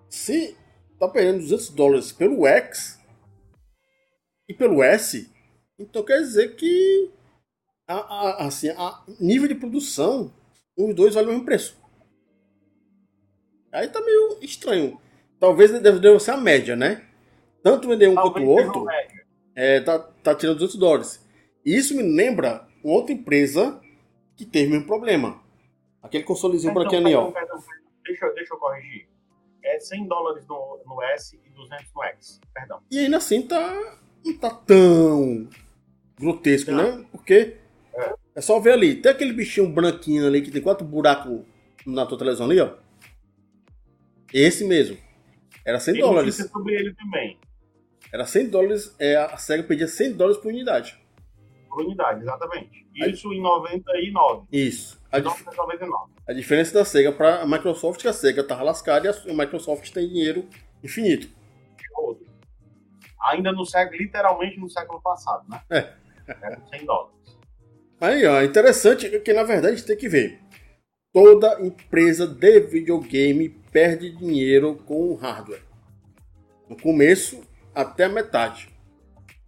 [0.10, 0.56] Se
[1.00, 3.00] tá perdendo 200 dólares pelo X
[4.48, 5.32] e pelo S,
[5.80, 7.12] então quer dizer que
[7.88, 10.34] a, a, assim, a nível de produção,
[10.78, 11.82] os dois valem o mesmo preço.
[13.72, 15.00] Aí tá meio estranho.
[15.40, 17.06] Talvez deve, ser a média, né?
[17.64, 18.86] Tanto vender um quanto o outro,
[19.56, 21.21] é, tá, tá tirando 200 dólares.
[21.66, 23.80] Isso me lembra outra empresa
[24.36, 25.42] que teve o mesmo problema.
[26.02, 27.32] Aquele consolezinho para branquinho ali, ó.
[28.04, 29.08] Deixa, deixa eu corrigir.
[29.64, 32.42] É 100 dólares no, no S e 200 no X.
[32.54, 32.82] Perdão.
[32.90, 35.48] E ainda assim tá, não tá tão
[36.20, 36.98] grotesco, não.
[36.98, 37.06] né?
[37.12, 37.58] Porque
[37.94, 38.16] é.
[38.36, 38.42] é.
[38.42, 38.96] só ver ali.
[38.96, 41.42] Tem aquele bichinho branquinho ali que tem quatro buracos
[41.86, 42.74] na tua televisão ali, ó.
[44.34, 44.98] Esse mesmo.
[45.64, 46.36] Era 100 tem dólares.
[46.36, 47.38] sobre ele também.
[48.12, 51.01] Era 100 dólares, é, a SEGA pedia 100 dólares por unidade.
[51.78, 52.88] Unidade, exatamente.
[52.94, 54.48] Isso em 99.
[54.52, 55.02] Isso.
[55.12, 55.46] A, dif
[56.28, 59.34] a diferença da SEGA para a Microsoft é que a SEGA estava lascada e a
[59.34, 60.48] Microsoft tem dinheiro
[60.84, 61.30] infinito.
[63.22, 65.62] Ainda no século, literalmente no século passado, né?
[65.70, 65.94] É.
[66.28, 67.16] é 100 dólares.
[68.00, 70.40] Aí, ó, interessante que na verdade tem que ver.
[71.14, 75.62] Toda empresa de videogame perde dinheiro com o hardware.
[76.68, 77.42] No começo
[77.76, 78.70] até a metade.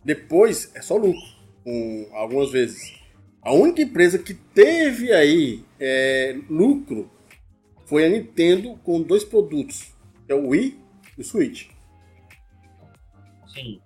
[0.04, 1.22] Depois é só lucro,
[1.64, 3.02] com, algumas vezes.
[3.42, 7.10] A única empresa que teve aí é, lucro
[7.86, 9.94] foi a Nintendo com dois produtos,
[10.28, 10.80] é o Wii
[11.18, 11.70] e o Switch.
[13.48, 13.82] Sim.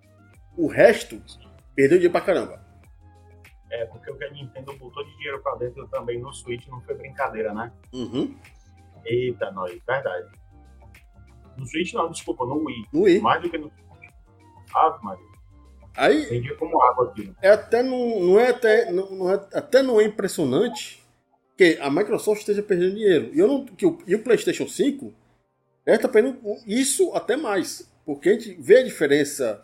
[0.56, 1.22] O resto
[1.76, 2.66] perdeu dinheiro pra caramba.
[3.70, 6.82] É, porque o que a Nintendo botou de dinheiro pra dentro também no Switch não
[6.82, 7.72] foi brincadeira, né?
[7.92, 8.36] Uhum.
[9.06, 10.32] Eita, nós, verdade.
[11.58, 12.86] No Switch não, desculpa, no Wii.
[12.94, 13.22] No Wii.
[13.22, 14.12] Mais do que no Switch.
[14.74, 15.37] Ave Maria.
[15.98, 17.34] Aí, Vendia como água aqui.
[17.42, 21.04] É até não, não é até não, não é, até não é impressionante
[21.58, 23.32] que a Microsoft esteja perdendo dinheiro.
[23.34, 25.12] E eu não que o, e o PlayStation 5
[25.86, 29.64] está perdendo isso até mais, porque a gente vê a diferença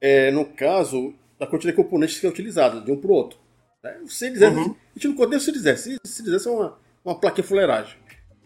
[0.00, 3.38] é, no caso da quantidade de componentes que é utilizada de um para o outro.
[3.84, 4.00] Né?
[4.08, 4.74] Se dizer, uhum.
[4.74, 7.46] a gente não conta nem se dizer, se, se dizer é uma, uma placa de
[7.46, 7.96] fuleiragem.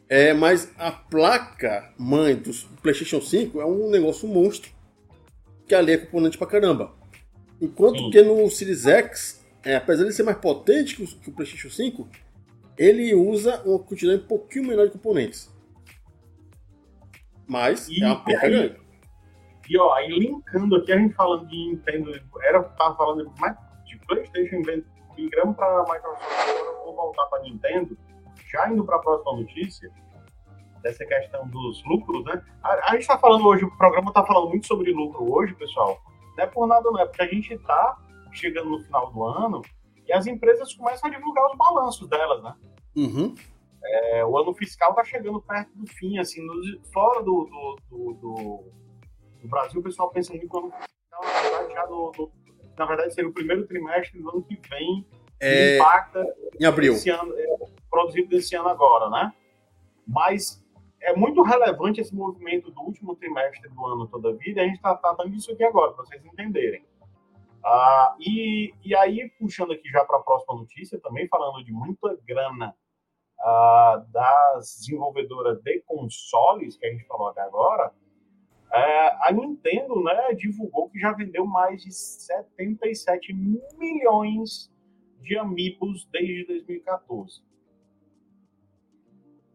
[0.09, 2.53] É, mas a placa mãe do
[2.83, 4.71] PlayStation 5 é um negócio monstro
[5.67, 6.93] que ali é componente pra caramba.
[7.61, 8.11] Enquanto Sim.
[8.11, 11.71] que no Series X, é, apesar de ser mais potente que o, que o, PlayStation
[11.71, 12.09] 5,
[12.77, 15.55] ele usa uma quantidade um pouquinho menor de componentes.
[17.47, 18.77] Mas e, é uma perca grande.
[19.69, 23.99] E ó, aí linkando aqui, a gente falando de Nintendo, era tava falando mais de
[24.07, 24.63] PlayStation
[25.17, 27.97] migrando para Microsoft, agora vou voltar para Nintendo,
[28.53, 29.91] já indo para a próxima notícia,
[30.83, 32.43] dessa questão dos lucros, né?
[32.63, 36.01] A, a gente está falando hoje, o programa está falando muito sobre lucro hoje, pessoal,
[36.37, 37.01] não é por nada, não.
[37.01, 37.99] É porque a gente está
[38.33, 39.63] chegando no final do ano
[40.07, 42.55] e as empresas começam a divulgar os balanços delas, né?
[42.97, 43.35] Uhum.
[43.85, 46.55] É, o ano fiscal está chegando perto do fim, assim, no,
[46.93, 48.65] fora do, do, do,
[49.43, 52.33] do, Brasil, o pessoal pensa muito no ano fiscal, na verdade, já do, do,
[52.77, 55.07] na verdade, seria o primeiro trimestre do ano que vem,
[55.41, 55.77] é...
[55.77, 56.25] impacta
[56.61, 56.95] em abril.
[56.95, 57.47] Esse ano, é,
[57.89, 59.33] produzido desse ano agora, né?
[60.07, 60.65] Mas
[61.01, 64.67] é muito relevante esse movimento do último trimestre do ano toda a vida, e a
[64.67, 66.85] gente está tratando disso aqui agora, para vocês entenderem.
[67.65, 72.17] Ah, e, e aí, puxando aqui já para a próxima notícia, também falando de muita
[72.25, 72.75] grana
[73.41, 77.93] ah, das desenvolvedoras de consoles, que a gente falou até agora,
[78.73, 84.71] é, a Nintendo né, divulgou que já vendeu mais de 77 milhões
[85.21, 87.43] de amiibos desde 2014.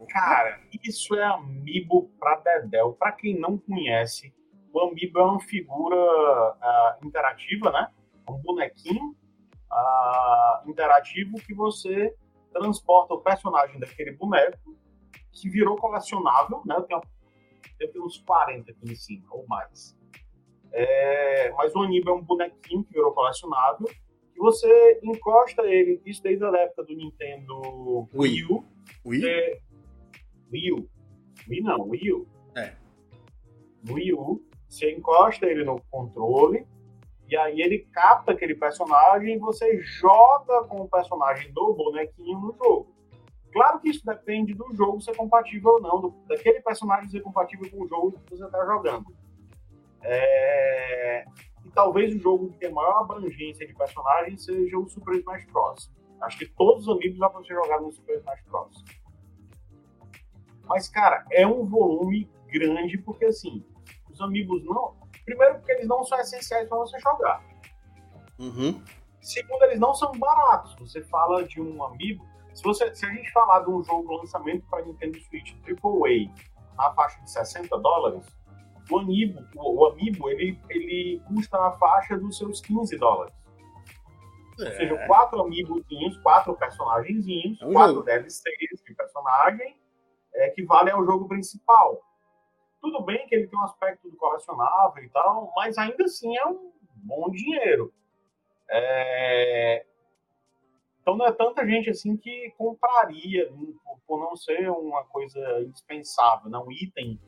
[0.09, 2.93] Cara, isso é Amiibo pra Dedel.
[2.93, 4.33] Pra quem não conhece,
[4.73, 7.89] o Amiibo é uma figura uh, interativa, né?
[8.29, 9.15] Um bonequinho
[9.71, 12.15] uh, interativo que você
[12.53, 14.75] transporta o personagem daquele boneco
[15.31, 16.75] que virou colecionável, né?
[16.75, 17.01] Eu tenho,
[17.79, 19.97] eu tenho uns 40 aqui em cima, ou mais.
[20.73, 23.87] É, mas o Amiibo é um bonequinho que virou colecionável
[24.33, 28.65] que você encosta ele, isso desde a época do Nintendo Wii U.
[29.05, 29.27] Wii?
[29.27, 29.59] É,
[30.51, 30.89] Wii U.
[31.49, 32.27] Wii não, Wii U.
[32.55, 32.75] É.
[33.89, 36.65] Wii U, você encosta ele no controle
[37.27, 42.53] e aí ele capta aquele personagem e você joga com o personagem do bonequinho no
[42.57, 42.93] jogo.
[43.53, 47.69] Claro que isso depende do jogo ser compatível ou não, do, daquele personagem ser compatível
[47.69, 49.05] com o jogo que você está jogando.
[50.03, 51.25] É...
[51.65, 55.91] E talvez o jogo que tem maior abrangência de personagens seja o Super Smash Bros.
[56.21, 58.83] Acho que todos os amigos dá para ser jogado no Super Smash Bros.
[60.71, 63.61] Mas, cara, é um volume grande, porque assim,
[64.09, 64.95] os amigos não.
[65.25, 67.43] Primeiro, porque eles não são essenciais para você jogar.
[68.39, 68.81] Uhum.
[69.19, 70.73] Segundo, eles não são baratos.
[70.79, 72.25] Você fala de um amigo.
[72.53, 76.33] Se, você, se a gente falar de um jogo lançamento para Nintendo Switch AAA
[76.77, 78.25] na faixa de 60 dólares,
[78.89, 83.33] o Amiibo, o, o Amiibo ele, ele custa a faixa dos seus 15 dólares.
[84.57, 84.63] É.
[84.63, 88.05] Ou seja, quatro amiibozinhos, quatro personagenzinhos, é um quatro jogo.
[88.05, 89.80] DLCs de personagem,
[90.33, 92.01] é, que valem ao jogo principal.
[92.81, 96.47] Tudo bem que ele tem um aspecto do colecionável e tal, mas ainda assim é
[96.47, 97.93] um bom dinheiro.
[98.69, 99.85] É...
[101.01, 103.51] Então não é tanta gente assim que compraria
[104.07, 107.19] por não ser uma coisa indispensável, não um item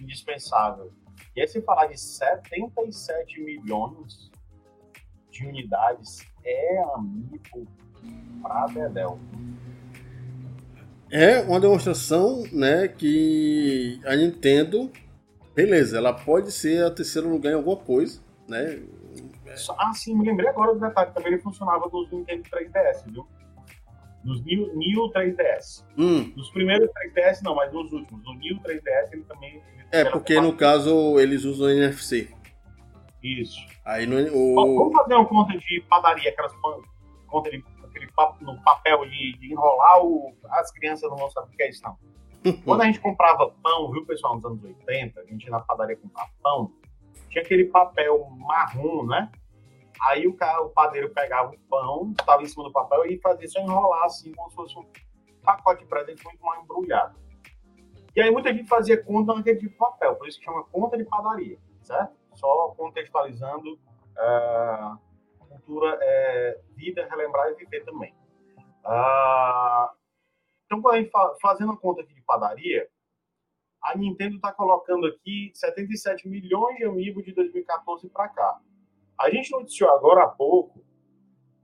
[0.00, 0.92] indispensável.
[1.34, 4.30] E aí se falar de 77 milhões
[5.30, 7.66] de unidades é amigo
[8.42, 9.18] pra Dedel.
[11.12, 14.90] É uma demonstração, né, que a Nintendo,
[15.54, 18.82] beleza, ela pode ser a terceiro lugar em alguma coisa, né?
[19.78, 23.26] Ah, sim, me lembrei agora do detalhe, também ele funcionava nos Nintendo 3DS, viu?
[24.24, 25.84] Nos New, New 3DS.
[25.98, 26.32] Hum.
[26.34, 28.24] Nos primeiros 3DS não, mas nos últimos.
[28.24, 29.56] No New 3DS ele também...
[29.56, 32.30] Ele é, porque no caso eles usam NFC.
[33.22, 33.58] Isso.
[33.84, 34.54] Aí no, o...
[34.54, 36.52] Vamos fazer uma conta de padaria, aquelas
[37.26, 37.62] conta de
[38.40, 41.82] no papel de, de enrolar o, as crianças não vão saber o que é isso,
[41.84, 41.96] não.
[42.64, 45.96] Quando a gente comprava pão, viu, pessoal, nos anos 80, a gente ia na padaria
[45.96, 46.72] comprar pão,
[47.28, 49.30] tinha aquele papel marrom, né?
[50.08, 53.48] Aí o, cara, o padeiro pegava o pão, estava em cima do papel e fazia
[53.48, 54.84] só enrolar assim, como se fosse um
[55.44, 57.16] pacote de presente muito mal embrulhado.
[58.14, 60.98] E aí muita gente fazia conta naquele tipo de papel, por isso que chama conta
[60.98, 62.22] de padaria, certo?
[62.34, 64.98] só contextualizando uh,
[66.00, 68.14] é vida, relembrar e viver também.
[68.84, 69.88] Uh,
[70.66, 70.82] então,
[71.40, 72.88] fazendo a conta aqui de padaria,
[73.82, 78.60] a Nintendo está colocando aqui 77 milhões de amigos de 2014 para cá.
[79.20, 80.84] A gente noticiou agora há pouco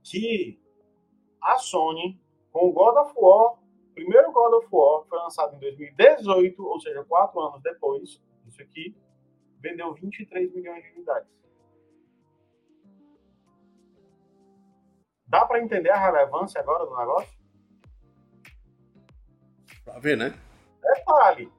[0.03, 0.59] que
[1.41, 2.19] a Sony,
[2.51, 3.57] com o God of War,
[3.93, 8.95] primeiro God of War, foi lançado em 2018, ou seja, quatro anos depois, isso aqui,
[9.59, 11.29] vendeu 23 milhões de unidades.
[15.29, 17.39] Dá para entender a relevância agora do negócio?
[19.85, 20.37] Pra ver, né?
[20.81, 21.51] Detalhe.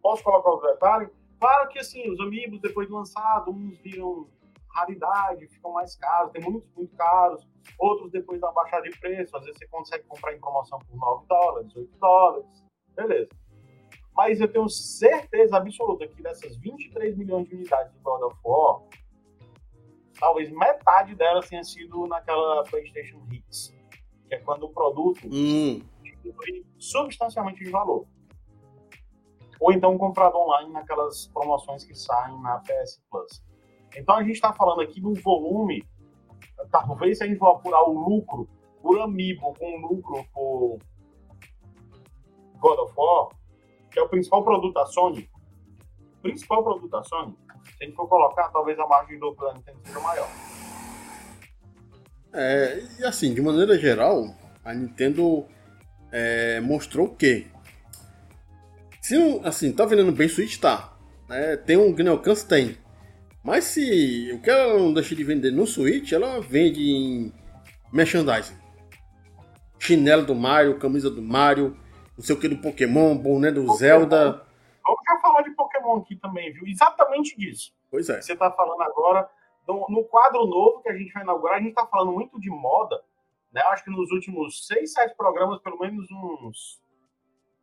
[0.00, 1.10] Posso colocar os detalhes?
[1.40, 4.28] Claro que, assim, os amigos, depois de lançado, uns viram
[4.76, 7.46] raridade, ficam mais caros, tem muitos muito caros,
[7.78, 11.26] outros depois da baixada de preço, às vezes você consegue comprar em promoção por 9
[11.26, 13.30] dólares, 8 dólares, beleza.
[14.14, 18.82] Mas eu tenho certeza absoluta que dessas 23 milhões de unidades de God of War,
[20.18, 23.74] talvez metade delas tenha sido naquela PlayStation Hits,
[24.28, 25.80] que é quando o produto hum.
[26.02, 28.06] diminui substancialmente de valor.
[29.60, 33.42] Ou então comprado online naquelas promoções que saem na PS Plus.
[33.96, 35.82] Então a gente está falando aqui de um volume,
[36.70, 38.48] talvez se a gente for apurar o lucro
[38.82, 40.78] por amiibo com lucro por
[42.58, 43.28] God of War,
[43.90, 45.28] que é o principal produto da Sony,
[46.20, 47.36] principal produto da Sony,
[47.76, 50.28] se a gente for colocar, talvez a margem do plano tenha seja maior.
[52.32, 54.34] É, e assim, de maneira geral,
[54.64, 55.44] a Nintendo
[56.12, 57.46] é, mostrou que
[59.00, 60.92] se assim, tá vendendo bem Switch, tá.
[61.30, 62.76] É, tem um grande alcance, tem.
[63.42, 67.32] Mas se o que ela não deixa de vender no Switch, ela vende em
[67.92, 68.56] merchandising.
[69.78, 71.76] Chinelo do Mario, camisa do Mario,
[72.18, 73.72] não sei o que do Pokémon, boné do.
[73.76, 74.42] Zelda.
[75.26, 76.64] Falar de Pokémon aqui também, viu?
[76.66, 77.74] Exatamente disso.
[77.90, 78.22] Pois é.
[78.22, 79.28] Você está falando agora,
[79.66, 82.48] no, no, quadro novo que a gente vai inaugurar, a gente está falando muito de
[82.48, 83.02] moda,
[83.52, 83.60] né?
[83.62, 86.80] Acho que nos últimos seis, sete programas, pelo menos uns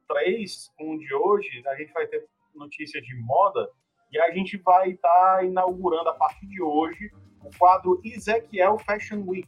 [0.09, 3.69] três, um de hoje, a gente vai ter notícias de moda
[4.11, 7.11] e a gente vai estar tá inaugurando a partir de hoje
[7.41, 9.47] o quadro Ezequiel Fashion Week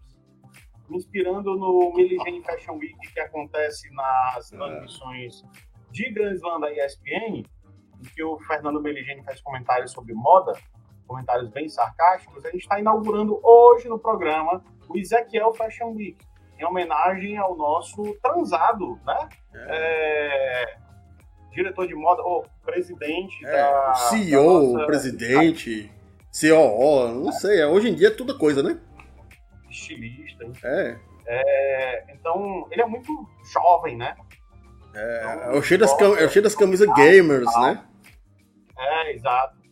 [0.89, 4.55] inspirando no Milligene Fashion Week que acontece nas é.
[4.57, 5.43] transmissões
[5.91, 7.43] de Grand Slam da ESPN,
[8.06, 10.53] que o Fernando Meligeni faz comentários sobre moda,
[11.08, 16.18] comentários bem sarcásticos, a gente está inaugurando hoje no programa o Ezequiel Fashion Week,
[16.58, 19.30] em homenagem ao nosso transado, né?
[19.53, 19.68] É.
[19.70, 20.78] É,
[21.51, 23.93] diretor de moda, ou presidente é, da.
[24.10, 24.86] CEO, da nossa...
[24.86, 25.91] presidente,
[26.32, 28.80] COO, não sei, hoje em dia é tudo coisa, né?
[29.76, 30.45] estilista.
[30.64, 30.97] É.
[31.28, 32.06] é.
[32.14, 33.12] Então, ele é muito
[33.53, 34.16] jovem, né?
[34.93, 37.84] É, então, é, o cheio das, cam é o cheio das camisas gamers, né?
[38.78, 39.65] É, exato.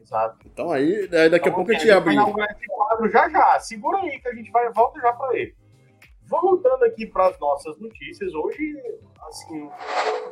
[0.00, 0.46] Exato.
[0.46, 2.14] Então aí, daqui então, a pouco a gente abre.
[2.14, 3.58] esse quadro já já.
[3.58, 5.56] Segura aí que a gente vai volta já para ele.
[6.28, 8.74] Voltando aqui para as nossas notícias, hoje,
[9.28, 9.68] assim,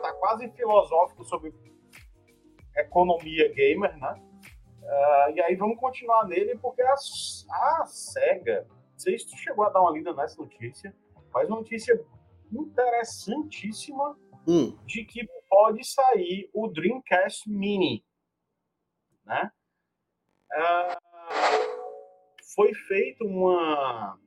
[0.02, 1.52] tá quase filosófico sobre
[2.76, 4.14] economia gamer, né?
[4.82, 9.64] Uh, e aí vamos continuar nele, porque a, a SEGA, não sei se tu chegou
[9.64, 10.94] a dar uma lida nessa notícia,
[11.32, 11.98] mas uma notícia
[12.52, 14.76] interessantíssima hum.
[14.84, 18.04] de que pode sair o Dreamcast Mini,
[19.24, 19.52] né?
[20.52, 20.98] Uh,
[22.56, 24.18] foi feito uma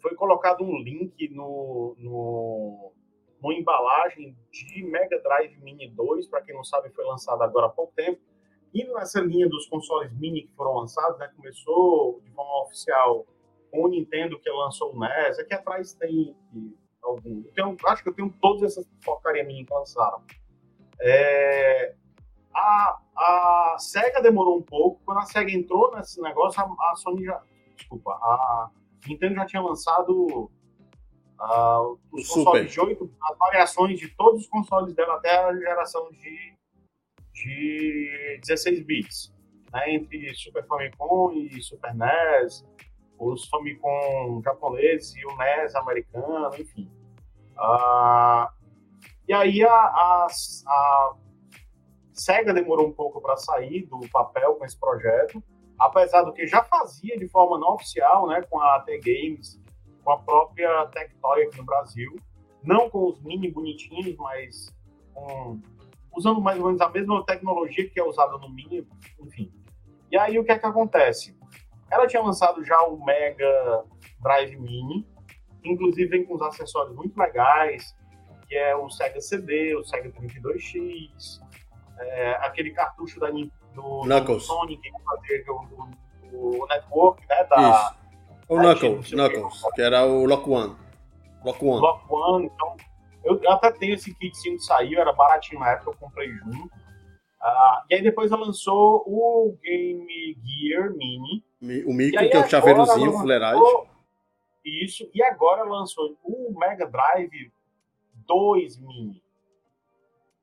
[0.00, 2.92] foi colocado um link no, no,
[3.42, 7.70] no embalagem de Mega Drive Mini 2, para quem não sabe, foi lançado agora há
[7.70, 8.18] pouco tempo.
[8.72, 13.26] E nessa linha dos consoles mini que foram lançados, né, começou de forma oficial
[13.70, 15.38] com o Nintendo que lançou o NES.
[15.38, 16.34] Aqui atrás tem
[17.02, 17.42] algum.
[17.44, 20.22] Eu tenho, acho que eu tenho todas essas porcaria mini que lançaram.
[21.00, 21.94] É,
[22.54, 25.00] a, a SEGA demorou um pouco.
[25.04, 27.40] Quando a SEGA entrou nesse negócio, a, a Sony já.
[27.76, 28.70] Desculpa, a
[29.06, 30.50] Nintendo já tinha lançado
[31.40, 32.44] uh, os Super.
[32.44, 36.54] consoles de 8, as variações de todos os consoles dela até a geração de,
[37.32, 39.34] de 16 bits.
[39.72, 42.64] Né, entre Super Famicom e Super NES,
[43.18, 46.90] os Famicom japoneses e o NES americano, enfim.
[47.56, 48.48] Uh,
[49.26, 50.26] e aí a, a,
[50.66, 51.16] a
[52.12, 55.42] SEGA demorou um pouco para sair do papel com esse projeto,
[55.78, 59.60] apesar do que já fazia de forma não oficial, né, com a AT Games,
[60.02, 62.16] com a própria Tectoy aqui no Brasil,
[62.62, 64.74] não com os mini bonitinhos, mas
[65.14, 65.60] com,
[66.16, 68.86] usando mais ou menos a mesma tecnologia que é usada no mini,
[69.20, 69.52] enfim.
[70.10, 71.37] E aí o que é que acontece?
[71.90, 73.84] Ela tinha lançado já o Mega
[74.20, 75.06] Drive Mini,
[75.64, 77.96] inclusive vem com uns acessórios muito legais,
[78.46, 81.40] que é o Sega CD, o Sega 32X,
[81.98, 83.50] é, aquele cartucho da, do,
[84.02, 85.44] do Sonic que fazia
[86.32, 87.44] o, network, né?
[87.44, 87.94] Da.
[88.48, 90.76] O da Knuckles, Knuckles que, era o Lock One.
[91.44, 91.80] Lock One.
[91.80, 92.76] Lock One, então.
[93.24, 96.70] Eu, eu até tenho esse kitzinho que saiu, era baratinho na época, eu comprei junto.
[97.40, 101.44] Uh, e aí depois ela lançou o Game Gear Mini.
[101.86, 103.62] O micro, que é o chaveirozinho, fuleiragem.
[104.64, 107.52] Isso, e agora lançou o Mega Drive
[108.26, 109.22] 2 Mini.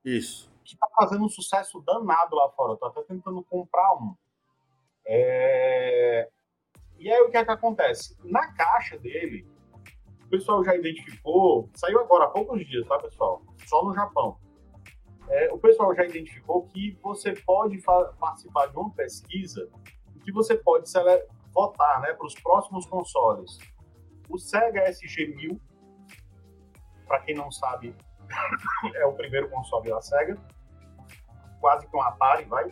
[0.03, 2.73] Isso que está fazendo um sucesso danado lá fora.
[2.73, 4.15] Estou até tentando comprar um.
[5.05, 6.27] É...
[6.97, 8.17] E aí o que é que acontece?
[8.23, 9.47] Na caixa dele,
[10.25, 13.43] o pessoal já identificou, saiu agora há poucos dias, tá, pessoal?
[13.67, 14.37] Só no Japão.
[15.29, 17.81] É, o pessoal já identificou que você pode
[18.19, 19.69] participar de uma pesquisa
[20.23, 20.89] que você pode
[21.51, 23.57] votar né, para os próximos consoles.
[24.29, 25.59] O Sega SG-1000,
[27.07, 27.95] para quem não sabe,
[28.95, 30.37] é o primeiro console da Sega
[31.65, 32.71] quase que um Atari, vai.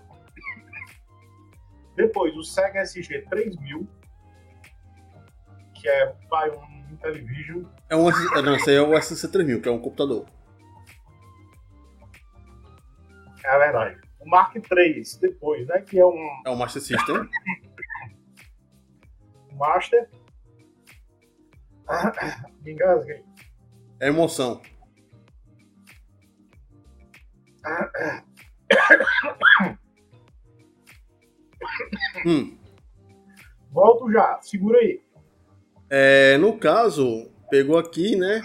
[1.95, 3.87] Depois o Sega SG 3000,
[5.73, 7.63] que é vai, um Intellivision.
[7.89, 8.03] É um,
[8.43, 10.27] não, aí é o SC 3000, que é um computador.
[13.45, 13.99] É verdade.
[14.19, 15.81] O Mark III, depois, né?
[15.81, 16.41] Que é um.
[16.45, 17.29] É um Master System.
[19.53, 20.09] Master.
[22.63, 23.23] Me engasguei.
[23.99, 24.61] É emoção.
[32.25, 32.57] hum.
[33.71, 35.01] Volto já, segura aí.
[35.89, 38.41] É, no caso, pegou aqui, né?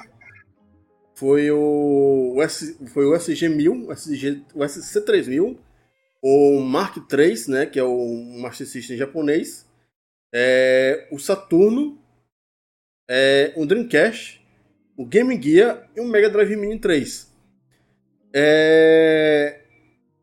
[1.18, 5.56] Foi o, S, foi o SG-1000, o, SG, o SC-3000,
[6.22, 7.66] o Mark III, né?
[7.66, 9.66] Que é o Master System japonês.
[10.32, 11.98] É, o Saturno,
[13.10, 14.40] é, o Dreamcast,
[14.96, 17.28] o Game Gear e o Mega Drive Mini 3.
[18.32, 19.58] É,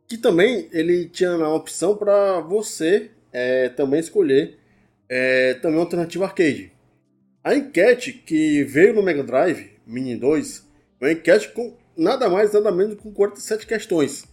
[0.08, 4.58] que também ele tinha a opção para você é, também escolher
[5.10, 6.72] é, também uma alternativa arcade.
[7.44, 10.65] A enquete que veio no Mega Drive Mini 2 é
[11.06, 14.26] uma enquete com nada mais nada menos com 47 questões.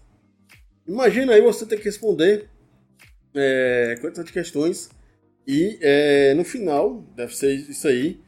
[0.87, 2.49] Imagina aí você ter que responder
[3.35, 4.91] é, 47 questões
[5.47, 8.21] e é, no final, deve ser isso aí,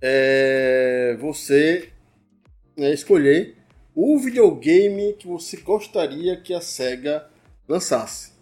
[0.00, 1.90] é, você
[2.76, 3.56] é, escolher
[3.94, 7.28] o videogame que você gostaria que a SEGA
[7.68, 8.32] lançasse.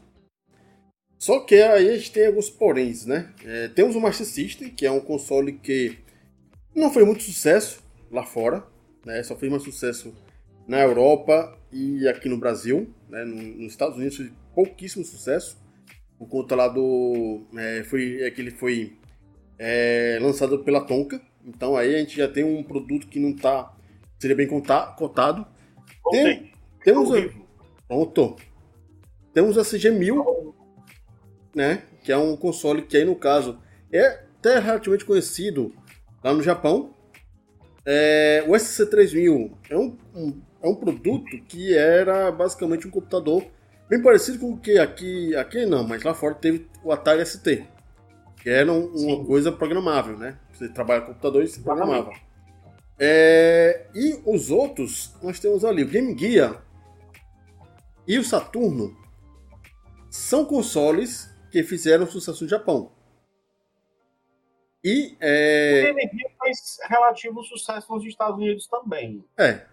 [1.18, 3.30] Só que aí a gente tem alguns poréns, né?
[3.44, 5.98] É, temos o Master System, que é um console que
[6.74, 8.64] não foi muito sucesso lá fora,
[9.04, 9.22] né?
[9.22, 10.14] Só fez mais sucesso
[10.66, 13.24] na Europa e aqui no Brasil, né?
[13.24, 14.20] Nos Estados Unidos
[14.54, 15.58] pouquíssimo sucesso,
[16.18, 17.46] por conta lá do...
[17.56, 18.96] É, foi, é que ele foi
[19.58, 23.74] é, lançado pela Tonka, então aí a gente já tem um produto que não está
[24.20, 25.46] seria bem cotado.
[26.10, 26.52] Tem,
[26.84, 27.30] temos a,
[27.88, 28.36] pronto.
[29.32, 30.54] Temos a CG1000,
[31.54, 31.82] né?
[32.04, 33.58] Que é um console que aí no caso
[33.90, 35.74] é até relativamente conhecido
[36.22, 36.94] lá no Japão.
[37.92, 43.44] É, o SC3000 é um, um, é um produto que era basicamente um computador
[43.88, 47.66] bem parecido com o que aqui, aqui não, mas lá fora teve o Atari ST,
[48.40, 50.38] que era um, uma coisa programável, né?
[50.52, 52.12] Você trabalha com computador e se programava.
[52.96, 56.64] É, e os outros, nós temos ali o Game Gear
[58.06, 58.96] e o Saturno,
[60.08, 62.92] são consoles que fizeram sucesso no Japão.
[64.84, 65.90] E é...
[65.90, 69.24] O Game Gear fez relativo sucesso nos Estados Unidos também.
[69.38, 69.66] É.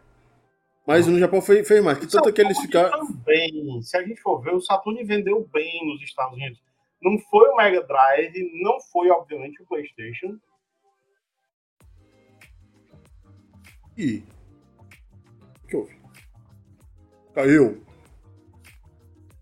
[0.85, 1.97] Mas no Japão foi, fez mais.
[1.97, 3.05] Que tanto é que eles ficaram.
[3.05, 6.61] Também, se a gente for ver, o Saturn vendeu bem nos Estados Unidos.
[7.01, 10.39] Não foi o Mega Drive, não foi, obviamente, o PlayStation.
[13.97, 14.23] E.
[15.63, 15.97] O que houve?
[17.33, 17.83] Caiu.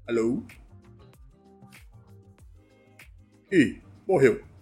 [0.08, 0.44] Alô?
[3.52, 3.82] E.
[4.08, 4.55] Morreu.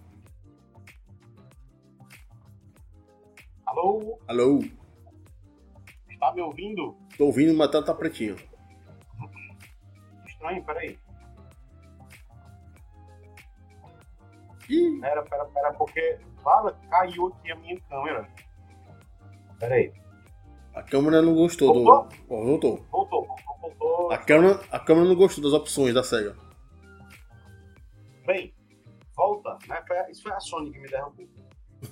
[3.74, 4.20] Alô?
[4.28, 4.60] Alô?
[6.20, 6.96] Tá me ouvindo?
[7.18, 8.36] Tô ouvindo, mas tá, tá pretinho.
[10.28, 11.00] Estranho, peraí.
[14.70, 15.00] Ih.
[15.02, 18.30] Pera, pera, pera, porque fala, caiu aqui a minha câmera.
[19.60, 19.92] Peraí.
[20.76, 22.08] A câmera não gostou voltou?
[22.08, 22.16] do.
[22.30, 22.86] Oh, voltou.
[22.92, 24.12] Voltou, voltou, voltou.
[24.12, 26.38] A câmera, a câmera não gostou das opções da SEGA.
[28.28, 28.54] Bem,
[29.16, 29.84] volta, né?
[30.12, 31.28] Isso foi a Sony que me derrubou.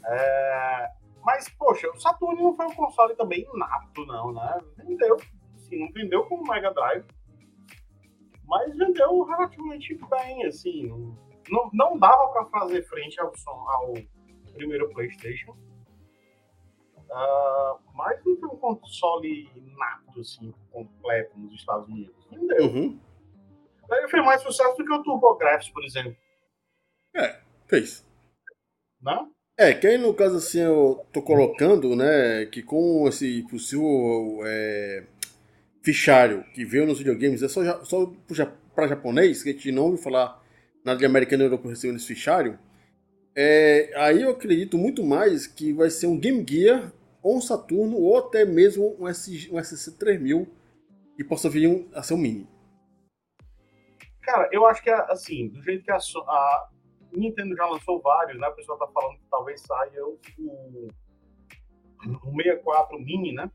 [0.05, 0.91] É,
[1.23, 4.59] mas, poxa, o Saturn não foi um console também nato, não, né?
[4.77, 5.17] Vendeu,
[5.55, 7.05] assim, não vendeu como Mega Drive,
[8.45, 10.87] mas vendeu relativamente bem, assim.
[11.49, 13.93] Não, não dava para fazer frente ao, ao
[14.53, 15.51] primeiro PlayStation.
[17.11, 22.15] Uh, mas não foi um console nato, assim, completo nos Estados Unidos.
[22.29, 22.65] Vendeu.
[22.65, 22.99] Uhum.
[23.91, 26.15] Ele fez mais sucesso do que o TurboGrafx, por exemplo.
[27.13, 28.07] É, fez.
[29.01, 29.33] Não?
[29.61, 35.03] É, que aí no caso assim eu tô colocando, né, que com esse possível é,
[35.83, 38.11] fichário que veio nos videogames, é só, só
[38.73, 40.43] para japonês, que a gente não ouviu falar
[40.83, 42.57] nada de americano e europeu recebendo esse fichário,
[43.35, 46.91] é, aí eu acredito muito mais que vai ser um Game Gear
[47.21, 50.47] ou um Saturno ou até mesmo um, SC, um SC3000
[51.15, 52.49] que possa vir um, a ser um Mini.
[54.23, 56.69] Cara, eu acho que assim, do jeito que a, a
[57.19, 58.47] Nintendo já lançou vários, né?
[58.47, 60.87] O pessoal tá falando que talvez saia o, o
[62.35, 63.49] 64 Mini, né?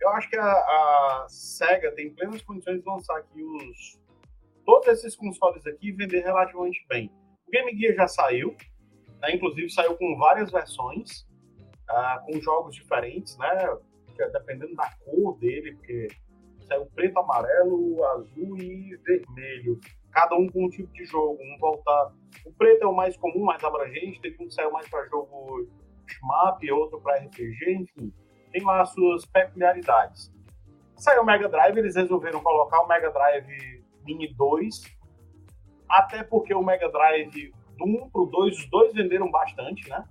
[0.00, 4.00] Eu acho que a, a, SEGA tem plenas condições de lançar aqui os
[4.64, 7.10] todos esses consoles aqui e vender relativamente bem.
[7.46, 8.56] O Game Gear já saiu,
[9.20, 9.34] né?
[9.34, 11.26] inclusive saiu com várias versões,
[11.90, 13.48] uh, com jogos diferentes, né?
[14.32, 16.08] Dependendo da cor dele, porque
[16.68, 19.80] saiu preto, amarelo, azul e vermelho
[20.12, 21.38] cada um com um tipo de jogo.
[21.40, 22.12] Um voltar.
[22.44, 25.68] O preto é o mais comum, mais abrangente, teve um que saiu mais para jogo
[26.06, 28.12] shmup, outro para RPG, enfim.
[28.52, 30.32] Tem lá as suas peculiaridades.
[30.96, 34.82] Saiu o Mega Drive, eles resolveram colocar o Mega Drive Mini 2,
[35.88, 40.04] até porque o Mega Drive do 1 pro 2, os dois venderam bastante, né?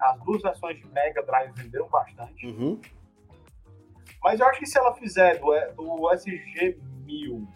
[0.00, 2.46] As duas versões de Mega Drive venderam bastante.
[2.46, 2.80] Uhum.
[4.22, 7.46] Mas eu acho que se ela fizer do, do SG 1000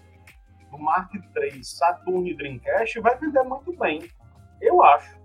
[0.70, 4.08] do Mark III, Saturn e Dreamcast vai vender muito bem.
[4.60, 5.18] Eu acho.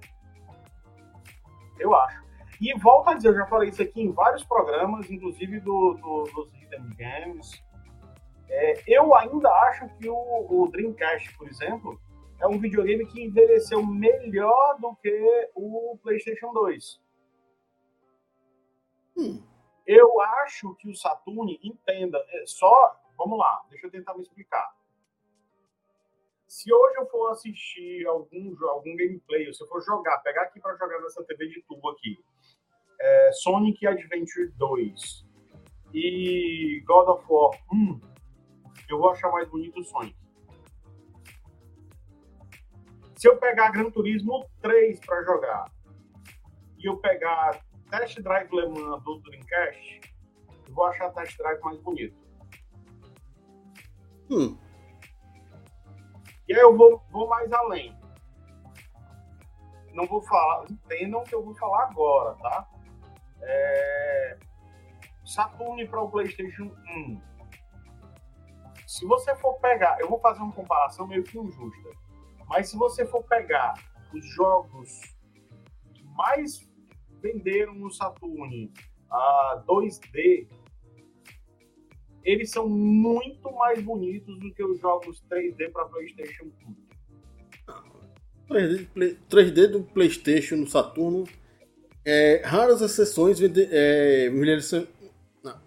[1.79, 2.23] Eu acho.
[2.61, 6.23] E volto a dizer, eu já falei isso aqui em vários programas, inclusive do, do
[6.33, 7.63] dos Hidden Games.
[8.49, 10.15] É, eu ainda acho que o,
[10.49, 11.99] o, Dreamcast, por exemplo,
[12.39, 17.01] é um videogame que envelheceu melhor do que o PlayStation 2.
[19.17, 19.43] Hum.
[19.85, 22.99] Eu acho que o Saturn, entenda, é só.
[23.17, 24.73] Vamos lá, deixa eu tentar me explicar
[26.53, 30.59] se hoje eu for assistir algum, algum gameplay, ou se eu for jogar, pegar aqui
[30.59, 32.23] para jogar nessa TV de tubo aqui,
[33.01, 35.25] é, Sonic Adventure 2
[35.95, 37.99] e God of War 1,
[38.87, 40.15] eu vou achar mais bonito o Sonic.
[43.15, 45.71] Se eu pegar Gran Turismo 3 para jogar
[46.77, 50.01] e eu pegar Test Drive Le Mans do Dreamcast,
[50.67, 52.15] eu vou achar Test Drive mais bonito.
[54.29, 54.55] Hum.
[56.47, 57.97] E aí eu vou, vou mais além.
[59.93, 62.67] Não vou falar, entendam que eu vou falar agora, tá?
[63.41, 64.37] É...
[65.23, 67.21] Saturn para o PlayStation 1.
[68.87, 71.89] Se você for pegar, eu vou fazer uma comparação meio que injusta,
[72.47, 73.73] mas se você for pegar
[74.13, 75.01] os jogos
[75.93, 76.69] que mais
[77.21, 78.71] venderam no Saturn,
[79.09, 80.47] uh, 2D,
[82.23, 86.83] eles são muito mais bonitos do que os jogos 3D para PlayStation 1.
[88.49, 91.25] 3D, 3D do PlayStation no Saturno,
[92.05, 94.29] é, raras exceções é,
[95.43, 95.59] não.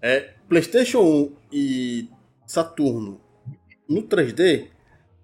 [0.00, 2.08] É, PlayStation 1 e
[2.46, 3.20] Saturno
[3.88, 4.70] no 3D,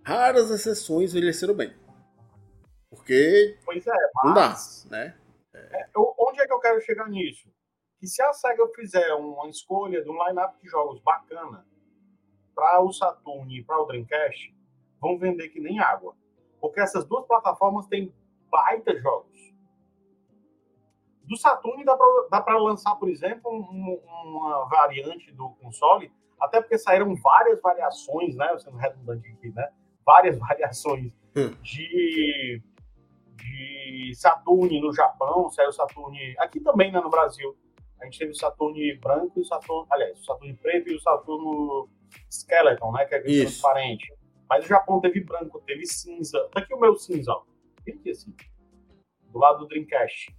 [0.02, 1.72] raras exceções envelheceram bem.
[2.90, 4.56] Porque pois é, mas, não dá,
[4.90, 5.14] né?
[5.54, 7.48] É, eu, onde é que eu quero chegar nisso?
[8.06, 11.66] Que se a SEGA fizer uma escolha de um line-up de jogos bacana
[12.54, 14.54] para o Saturn e para o Dreamcast,
[15.00, 16.14] vão vender que nem água.
[16.60, 18.14] Porque essas duas plataformas têm
[18.48, 19.52] baita jogos.
[21.24, 27.12] Do Saturn dá para lançar, por exemplo, um, uma variante do console até porque saíram
[27.16, 28.56] várias variações, né?
[28.58, 29.68] Sendo redundante aqui, né?
[30.04, 31.50] Várias variações hum.
[31.60, 32.62] de,
[33.34, 37.56] de Saturn no Japão, saiu Saturn aqui também, né, no Brasil.
[38.00, 41.00] A gente teve o Saturn branco e o Saturn, aliás, o Saturn preto e o
[41.00, 41.88] Saturno
[42.30, 43.04] Skeleton, né?
[43.06, 44.12] Que é transparente.
[44.48, 46.48] Mas o Japão teve branco, teve cinza.
[46.52, 47.42] Tá aqui o meu cinza, ó.
[47.88, 48.34] Aqui assim.
[49.32, 50.34] Do lado do Dreamcast.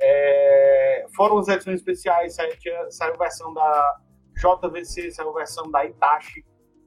[0.00, 1.06] É...
[1.16, 2.54] Foram as edições especiais, saiu,
[2.90, 4.00] saiu versão da
[4.36, 6.44] JVC, a versão da Itachi,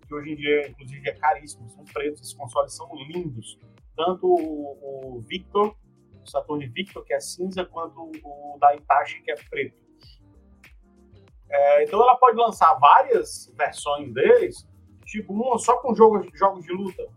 [0.07, 1.69] que hoje em dia, inclusive, é caríssimo.
[1.69, 3.59] São pretos, esses consoles são lindos.
[3.95, 5.76] Tanto o, o Victor,
[6.24, 9.80] o Saturn Victor, que é cinza, quanto o da Itachi, que é preto.
[11.52, 14.68] É, então ela pode lançar várias versões deles,
[15.06, 17.08] tipo uma só com jogos, jogos de luta.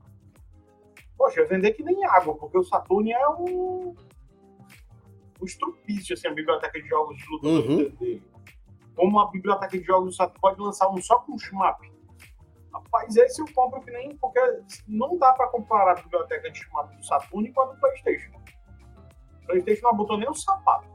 [1.17, 3.95] Poxa, vender que nem água, porque o Saturn é um,
[5.41, 7.77] um estrupício, assim, a biblioteca de jogos de luta uhum.
[7.77, 8.23] dele
[8.95, 11.93] como a biblioteca de jogos do pode lançar um só com shmup.
[12.73, 14.17] Rapaz, esse eu compro que nem.
[14.17, 14.41] Porque
[14.87, 18.33] não dá para comparar a biblioteca de shmup do Saturn com a do PlayStation.
[19.43, 20.89] O PlayStation não botou nem o sapato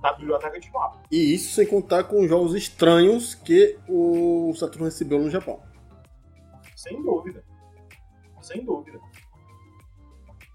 [0.00, 0.98] da biblioteca de shmup.
[1.10, 5.60] E isso sem contar com jogos estranhos que o Saturn recebeu no Japão.
[6.76, 7.44] Sem dúvida.
[8.40, 9.00] Sem dúvida.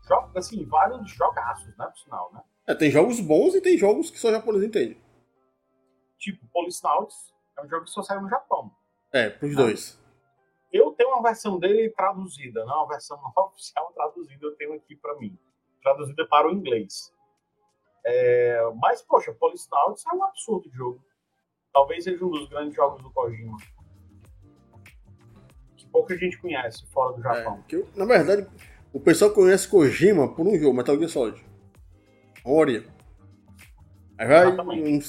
[0.08, 2.42] Joga, assim, vários jogaços, né, por sinal, né?
[2.68, 4.98] É, tem jogos bons e tem jogos que só japonês entende
[6.24, 8.72] tipo Policenauts, é um jogo que só saiu no Japão.
[9.12, 10.02] É, pros dois.
[10.72, 14.96] Eu tenho uma versão dele traduzida, não uma versão não oficial traduzida, eu tenho aqui
[14.96, 15.38] para mim.
[15.82, 17.14] Traduzida para o inglês.
[18.06, 21.02] É, mas, poxa, Policenauts é um absurdo de jogo.
[21.74, 23.58] Talvez seja um dos grandes jogos do Kojima.
[25.76, 27.64] Que pouca gente conhece fora do é, Japão.
[27.72, 28.48] É, eu, na verdade,
[28.92, 31.44] o pessoal conhece Kojima por um jogo, Metal Gear Solid.
[32.46, 32.86] Ori.
[34.18, 35.00] Aí vai, um,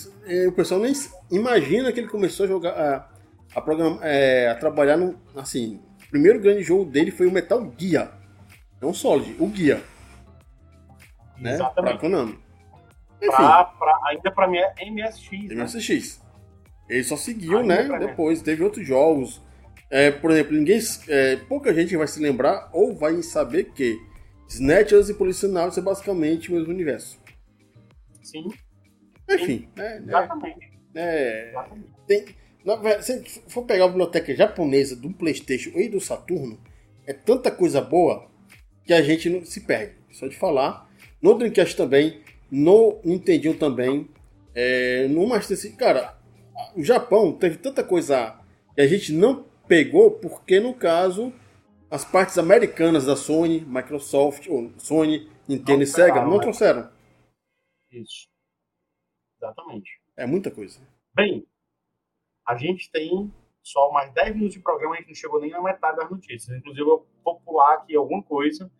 [0.48, 0.92] o pessoal nem
[1.30, 3.10] imagina que ele começou a jogar, a,
[3.54, 5.20] a, program, é, a trabalhar no.
[5.36, 8.18] Assim, o primeiro grande jogo dele foi o Metal Gear.
[8.80, 9.82] Não Solid, o Guia.
[11.38, 11.54] Né?
[11.54, 11.98] Exatamente.
[11.98, 12.43] Pra Konami.
[13.30, 15.50] Pra, pra, ainda pra mim é MSX.
[15.50, 16.18] MSX.
[16.18, 16.24] Né?
[16.88, 17.98] Ele só seguiu, ainda né?
[17.98, 18.42] Depois.
[18.42, 19.42] Teve outros jogos.
[19.90, 20.78] É, por exemplo, ninguém.
[21.08, 23.98] É, pouca gente vai se lembrar ou vai saber que
[24.48, 27.20] Snatchers e Policionados é basicamente o mesmo universo.
[28.22, 28.48] Sim.
[29.30, 29.68] Enfim.
[29.76, 30.74] É, Exatamente.
[30.94, 31.52] É,
[32.06, 32.24] Tem,
[32.64, 36.58] na, se for pegar a biblioteca japonesa do PlayStation e do Saturno,
[37.06, 38.30] é tanta coisa boa
[38.84, 39.96] que a gente não se perde.
[40.12, 40.88] Só de falar.
[41.20, 42.20] No Dreamcast também,
[42.50, 44.08] no Nintendo também,
[44.54, 45.76] é, no Master System.
[45.76, 46.18] Cara,
[46.76, 48.40] o Japão teve tanta coisa
[48.74, 51.32] que a gente não pegou porque, no caso,
[51.90, 56.40] as partes americanas da Sony, Microsoft, ou Sony, Nintendo não e Sega não né?
[56.40, 56.90] trouxeram.
[57.90, 58.28] Isso.
[59.38, 60.00] Exatamente.
[60.16, 60.80] É muita coisa.
[61.14, 61.46] Bem,
[62.46, 63.32] a gente tem
[63.62, 66.56] só mais 10 minutos de programa, a gente não chegou nem na metade das notícias.
[66.56, 68.70] Inclusive, eu vou pular aqui alguma coisa,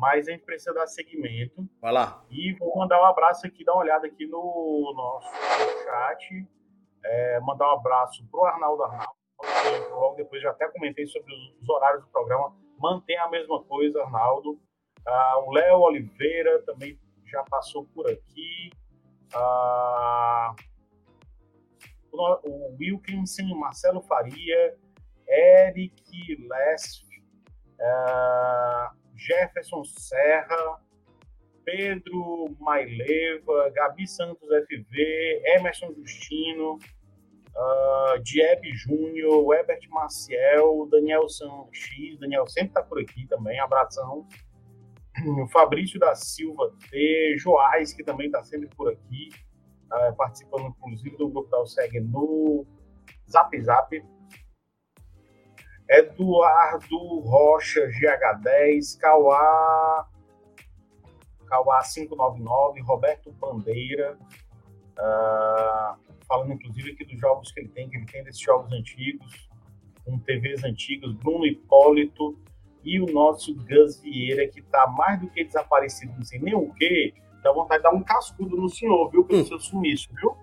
[0.00, 1.68] mas a gente precisa dar seguimento.
[1.78, 2.24] Vai lá.
[2.30, 5.30] E vou mandar um abraço aqui, dar uma olhada aqui no nosso
[5.84, 6.48] chat.
[7.04, 9.20] É, mandar um abraço pro Arnaldo Arnaldo.
[9.90, 12.56] Logo depois já até comentei sobre os horários do programa.
[12.78, 14.58] Mantém a mesma coisa, Arnaldo.
[15.06, 18.70] Ah, o Léo Oliveira também já passou por aqui
[19.34, 20.54] uh,
[22.12, 24.76] o Wilkinson, Marcelo Faria,
[25.28, 27.04] Eric Lesf,
[27.80, 30.80] uh, Jefferson Serra,
[31.64, 36.78] Pedro Maileva, Gabi Santos FV, Emerson Justino,
[37.54, 44.26] uh, Dieb Júnior, Webert Maciel, Daniel X, Daniel sempre está por aqui também, abração
[45.52, 49.28] Fabrício da Silva T, Joás, que também está sempre por aqui,
[49.92, 52.66] uh, participando inclusive do grupo da OSEG no
[53.30, 54.02] Zap Zap.
[55.90, 60.08] Eduardo Rocha, GH10, Cauá.
[61.50, 64.16] o A599, Roberto Bandeira,
[64.96, 69.50] uh, falando inclusive aqui dos jogos que ele tem, que ele tem desses jogos antigos,
[70.04, 72.38] com TVs antigos, Bruno Hipólito
[72.84, 76.72] e o nosso Gus Vieira, que está mais do que desaparecido, não sei nem o
[76.74, 77.12] que,
[77.42, 79.44] dá vontade de dar um cascudo no senhor, viu, pelo hum.
[79.44, 80.36] seu sumiço, viu?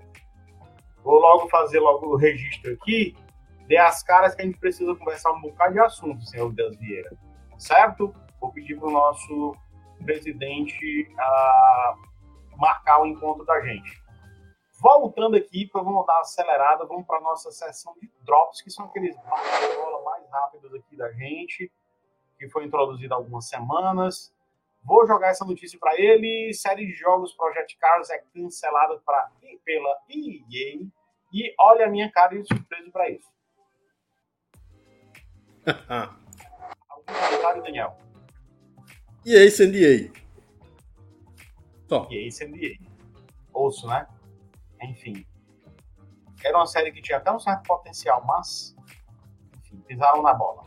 [1.03, 3.15] Vou logo fazer logo o registro aqui,
[3.67, 7.11] dê as caras que a gente precisa conversar um bocado de assunto, senhor Gus Vieira,
[7.57, 8.13] certo?
[8.39, 9.55] Vou pedir para o nosso
[10.03, 14.01] presidente uh, marcar o encontro da gente.
[14.79, 18.85] Voltando aqui, vamos dar uma acelerada, vamos para a nossa sessão de drops, que são
[18.85, 21.71] aqueles bola mais rápidos aqui da gente,
[22.37, 24.31] que foi introduzida há algumas semanas.
[24.83, 26.53] Vou jogar essa notícia para ele.
[26.53, 29.01] Série de jogos Project Cars é cancelada
[29.65, 30.87] pela EA.
[31.33, 33.27] E olha a minha cara de surpreso para isso.
[36.89, 37.97] Algum comentário, Daniel?
[39.51, 40.11] Sem EA.
[41.89, 42.07] Só.
[42.09, 42.77] EA sem EA.
[43.53, 44.07] Ouço, né?
[44.81, 45.25] Enfim.
[46.43, 48.75] Era uma série que tinha até um certo potencial, mas.
[49.57, 50.63] Enfim, pisaram na bola.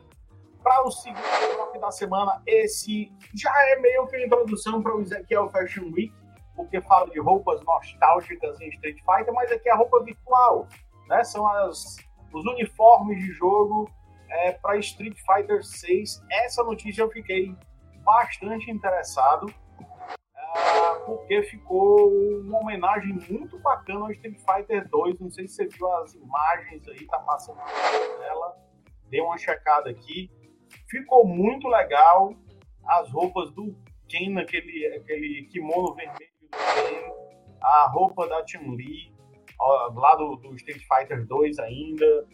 [0.62, 1.22] Para o segundo
[1.55, 6.12] bloco da semana, esse já é meio que uma introdução para o Ezequiel Fashion Week,
[6.55, 10.68] porque fala de roupas nostálgicas em Street Fighter, mas aqui é a roupa virtual.
[11.09, 11.24] Né?
[11.24, 11.96] São as,
[12.34, 13.90] os uniformes de jogo
[14.31, 16.22] é, para Street Fighter 6.
[16.45, 17.55] Essa notícia eu fiquei
[18.05, 19.53] bastante interessado
[21.07, 25.18] porque ficou uma homenagem muito bacana ao Street Fighter 2.
[25.20, 27.59] Não sei se você viu as imagens aí, tá passando
[28.18, 28.57] nela.
[29.09, 30.31] Dei uma checada aqui.
[30.89, 32.35] Ficou muito legal.
[32.85, 33.74] As roupas do
[34.09, 37.12] Ken, aquele, aquele kimono vermelho do Ken,
[37.62, 39.12] a roupa da Chun-Li,
[39.95, 42.26] lá do, do, Street Fighter 2 ainda.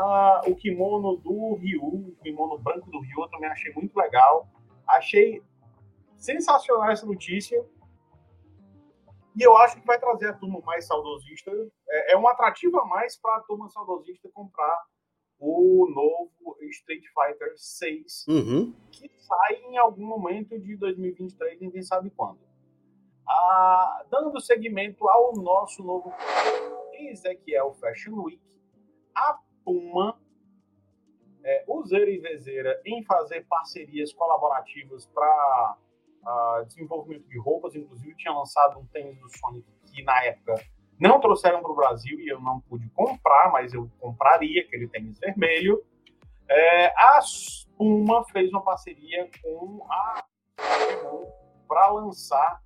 [0.00, 4.48] Ah, o kimono do Ryu, o kimono branco do Ryu, eu também achei muito legal.
[4.86, 5.42] Achei
[6.16, 7.64] sensacional essa notícia.
[9.34, 11.50] E eu acho que vai trazer a turma mais saudosista.
[11.88, 14.78] É, é um atrativo a mais para a turma saudosista comprar
[15.38, 18.72] o novo Street Fighter 6, uhum.
[18.92, 22.38] que sai em algum momento de 2023, ninguém sabe quando.
[23.28, 26.12] Ah, dando seguimento ao nosso novo
[26.92, 28.40] Ezequiel Fashion Week,
[29.14, 30.18] a Puma
[31.44, 35.76] é, useira e vezeira em fazer parcerias colaborativas para
[36.22, 40.54] uh, desenvolvimento de roupas, inclusive tinha lançado um tênis do Sonic que na época
[40.98, 45.18] não trouxeram para o Brasil e eu não pude comprar, mas eu compraria aquele tênis
[45.18, 45.84] vermelho.
[46.48, 47.20] É, a
[47.76, 50.24] Puma fez uma parceria com a
[51.66, 52.62] para lançar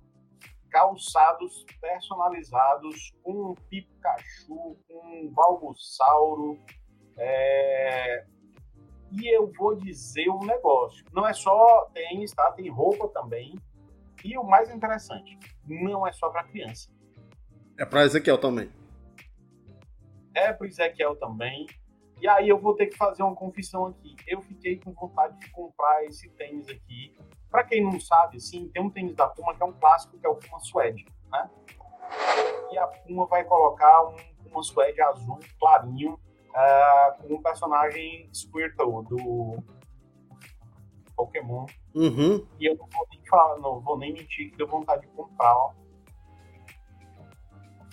[0.69, 6.59] calçados personalizados com um Pikachu, com um Bulbasauro,
[7.17, 8.25] é,
[9.11, 12.51] e eu vou dizer um negócio: não é só tênis, tá?
[12.51, 13.55] Tem roupa também.
[14.23, 16.89] E o mais interessante, não é só para criança.
[17.77, 18.71] É para Ezequiel também.
[20.33, 21.67] É para Ezequiel também.
[22.19, 24.15] E aí eu vou ter que fazer uma confissão aqui.
[24.27, 27.15] Eu fiquei com vontade de comprar esse tênis aqui.
[27.49, 30.25] Para quem não sabe, sim, tem um tênis da Puma que é um clássico, que
[30.25, 31.49] é o Puma Suede, né?
[32.71, 36.19] E a Puma vai colocar um Puma Suede azul clarinho
[36.57, 39.63] uh, com o personagem Squirtle do
[41.15, 41.65] Pokémon.
[41.93, 42.45] Uhum.
[42.59, 45.55] E eu não vou nem falar, não vou nem mentir que deu vontade de comprar,
[45.55, 45.73] ó.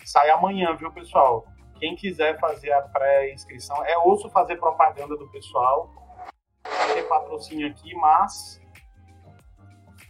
[0.04, 1.46] Sai amanhã, viu, pessoal?
[1.78, 5.90] Quem quiser fazer a pré-inscrição, é ouço fazer propaganda do pessoal.
[6.92, 8.60] Tem patrocínio aqui, mas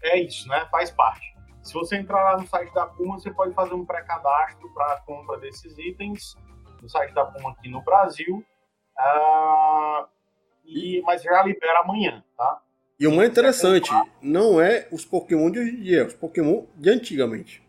[0.02, 0.66] é isso, né?
[0.70, 1.34] Faz parte.
[1.62, 5.00] Se você entrar lá no site da Puma, você pode fazer um pré-cadastro para a
[5.00, 6.36] compra desses itens
[6.84, 8.44] no site da Puma aqui no Brasil.
[8.96, 10.06] Uh,
[10.64, 12.60] e, mas já libera amanhã, tá?
[13.00, 13.90] E o mais interessante,
[14.22, 17.62] não é os Pokémon de hoje em dia, é os Pokémon de antigamente.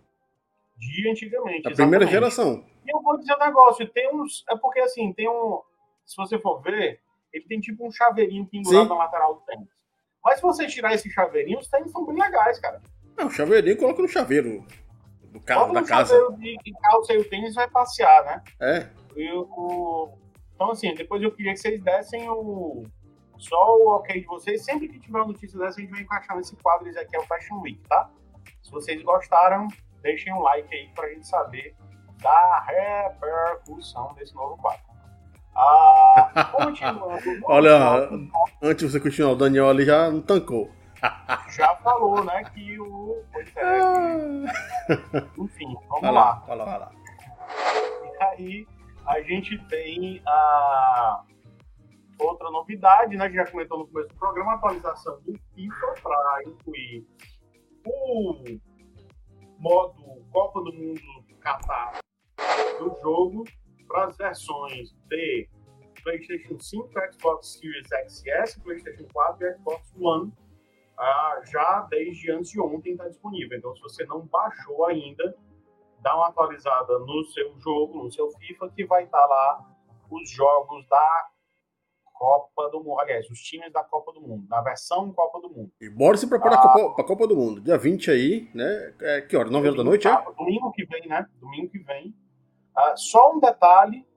[0.77, 1.63] De antigamente.
[1.63, 2.63] Da primeira geração.
[2.85, 4.43] E eu vou dizer um negócio, tem uns.
[4.47, 5.61] É porque assim, tem um.
[6.05, 6.99] Se você for ver,
[7.33, 9.67] ele tem tipo um chaveirinho pendurado na lateral do tênis.
[10.23, 12.81] Mas se você tirar esse chaveirinho, os tênis são bem legais, cara.
[13.17, 14.63] Não, o chaveirinho coloca no chaveiro
[15.23, 16.13] do carro, da casa.
[16.13, 18.43] Chaveiro de, de calça e o tênis vai passear, né?
[18.59, 19.04] É.
[19.15, 20.19] Eu,
[20.53, 22.83] então, assim, depois eu queria que vocês dessem o,
[23.37, 24.63] só o ok de vocês.
[24.63, 27.23] Sempre que tiver uma notícia dessa, a gente vai encaixar nesse quadro aqui, é o
[27.23, 28.09] Fashion Week, tá?
[28.63, 29.67] Se vocês gostaram,
[30.01, 31.75] deixem um like aí pra gente saber
[32.21, 34.81] da repercussão desse novo quadro.
[35.55, 36.51] Ah.
[37.45, 38.09] Olha,
[38.61, 40.69] antes de você continuar, o Daniel ali já não tancou.
[41.55, 43.21] Já falou, né, que o.
[43.31, 43.79] Pois é,
[44.87, 45.41] que...
[45.41, 46.21] Enfim, vamos vai lá.
[46.21, 46.43] lá.
[46.47, 46.91] Vai lá, vai lá.
[48.03, 48.67] E aí,
[49.07, 51.23] a gente tem a
[52.19, 53.29] outra novidade, né?
[53.29, 57.05] Que já comentou no começo do programa, a atualização do FIFA para incluir
[57.85, 58.59] o
[59.59, 61.01] modo Copa do Mundo
[61.39, 61.99] Qatar
[62.79, 63.43] do jogo
[63.87, 65.47] para as versões de
[66.03, 70.33] PlayStation 5, Xbox Series XS, PlayStation 4 e Xbox One.
[70.97, 73.57] Ah, já desde antes de ontem está disponível.
[73.57, 75.35] Então, se você não baixou ainda,
[76.05, 79.75] dá uma atualizada no seu jogo, no seu FIFA, que vai estar lá
[80.11, 81.29] os jogos da
[82.13, 82.99] Copa do Mundo.
[82.99, 85.71] Aliás, os times da Copa do Mundo, na versão Copa do Mundo.
[85.81, 87.59] E bora se preparar ah, para a Copa do Mundo.
[87.59, 88.93] Dia 20 aí, né?
[89.01, 89.49] É, que hora?
[89.49, 90.11] 9 horas da noite, é?
[90.37, 91.27] Domingo que vem, né?
[91.39, 92.15] Domingo que vem.
[92.75, 94.07] Ah, só um detalhe: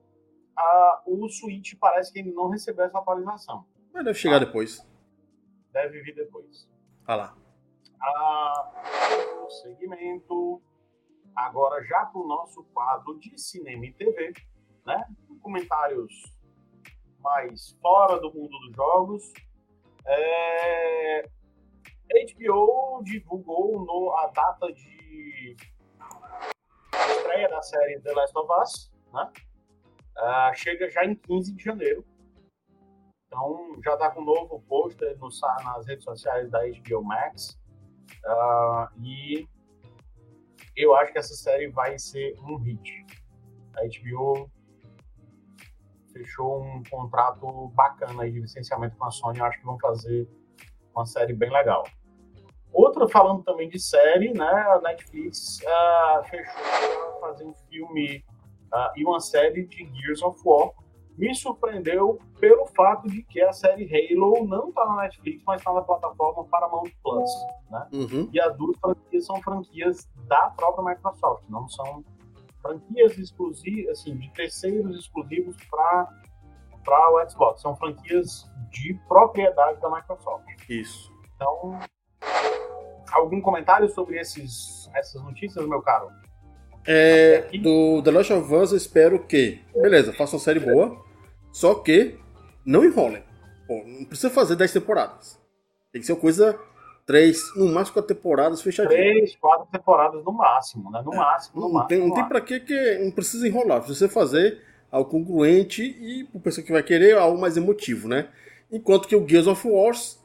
[0.55, 3.65] ah, o Switch parece que ele não recebeu essa atualização.
[3.91, 4.87] Mas deve chegar depois.
[5.73, 6.69] Deve vir depois.
[7.07, 7.35] Ah lá.
[7.99, 8.71] Ah,
[9.49, 10.61] segmento.
[11.35, 14.33] Agora, já para o nosso quadro de cinema e TV,
[14.85, 15.05] né?
[15.41, 16.13] Comentários
[17.19, 19.33] mais fora do mundo dos jogos.
[20.05, 21.29] É...
[22.09, 25.55] HBO divulgou no, a data de
[27.29, 29.31] estreia da série The Last of Us, né?
[30.17, 32.05] Uh, chega já em 15 de janeiro.
[33.27, 35.17] Então já está com um novo pôster
[35.63, 37.57] nas redes sociais da HBO Max.
[38.25, 39.47] Uh, e
[40.79, 43.05] eu acho que essa série vai ser um hit.
[43.75, 44.49] A HBO
[46.11, 49.39] fechou um contrato bacana aí de licenciamento com a Sony.
[49.39, 50.29] Eu acho que vão fazer
[50.95, 51.83] uma série bem legal.
[52.71, 54.45] Outra, falando também de série, né?
[54.45, 56.61] A Netflix uh, fechou
[57.19, 58.23] para fazer um filme
[58.73, 60.71] uh, e uma série de Gears of War.
[61.19, 65.73] Me surpreendeu pelo fato de que a série Halo não está na Netflix, mas está
[65.73, 67.29] na plataforma Paramount Plus,
[67.69, 67.87] né?
[67.91, 68.29] Uhum.
[68.31, 72.05] E as duas franquias são franquias da própria Microsoft, não são
[72.61, 76.07] franquias exclusivas, assim, de terceiros exclusivos para
[76.85, 77.61] para o Xbox.
[77.61, 80.45] São franquias de propriedade da Microsoft.
[80.69, 81.11] Isso.
[81.35, 81.77] Então,
[83.11, 86.09] algum comentário sobre esses, essas notícias, meu caro?
[86.87, 90.97] É, do The Last of Us, eu espero que, beleza, faça uma série boa,
[91.51, 92.17] só que
[92.65, 93.23] não enrolem.
[93.67, 95.39] Pô, não precisa fazer 10 temporadas.
[95.91, 96.59] Tem que ser uma coisa
[97.05, 99.01] três, no máximo quatro temporadas fechadinhas.
[99.01, 101.01] Três, quatro temporadas no máximo, né?
[101.03, 101.87] No máximo, no não máximo.
[101.87, 103.81] Tem, não tem pra que, que não precisa enrolar.
[103.81, 108.29] Você fazer algo congruente e o pessoa que vai querer algo mais emotivo, né?
[108.71, 110.23] Enquanto que o Gears of Wars,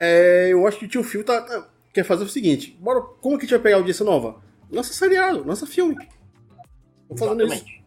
[0.00, 3.36] é, eu acho que o tio Phil tá, tá, quer fazer o seguinte: bora, como
[3.36, 4.36] que a gente vai pegar a audiência nova?
[4.70, 5.94] Lança seriado, lança filme.
[7.08, 7.70] Tô fazendo Exatamente.
[7.70, 7.84] isso.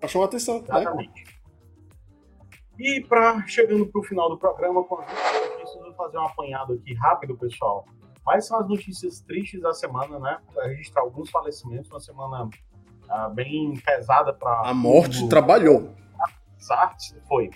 [0.00, 0.60] Pra chamar atenção.
[0.60, 0.64] Né?
[0.68, 1.24] Exatamente.
[1.24, 1.35] Né?
[2.78, 6.74] E para chegando para o final do programa, com as notícias, vou fazer um apanhado
[6.74, 7.86] aqui rápido, pessoal.
[8.22, 10.38] Quais são as notícias tristes da semana, né?
[10.52, 14.68] Para registrar alguns falecimentos, uma semana uh, bem pesada para.
[14.68, 15.28] A morte o...
[15.28, 15.94] trabalhou.
[16.58, 16.96] Exato,
[17.28, 17.50] foi.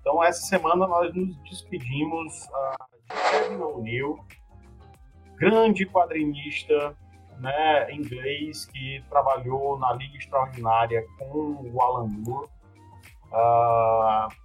[0.00, 4.18] Então, essa semana nós nos despedimos uh, de Kevin O'Neill,
[5.36, 6.94] grande quadrinista
[7.38, 12.48] né, inglês que trabalhou na Liga Extraordinária com o Alan Moore.
[13.32, 14.43] Uh,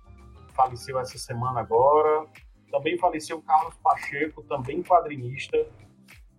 [0.60, 2.28] faleceu essa semana agora.
[2.70, 5.58] Também faleceu Carlos Pacheco, também quadrinista,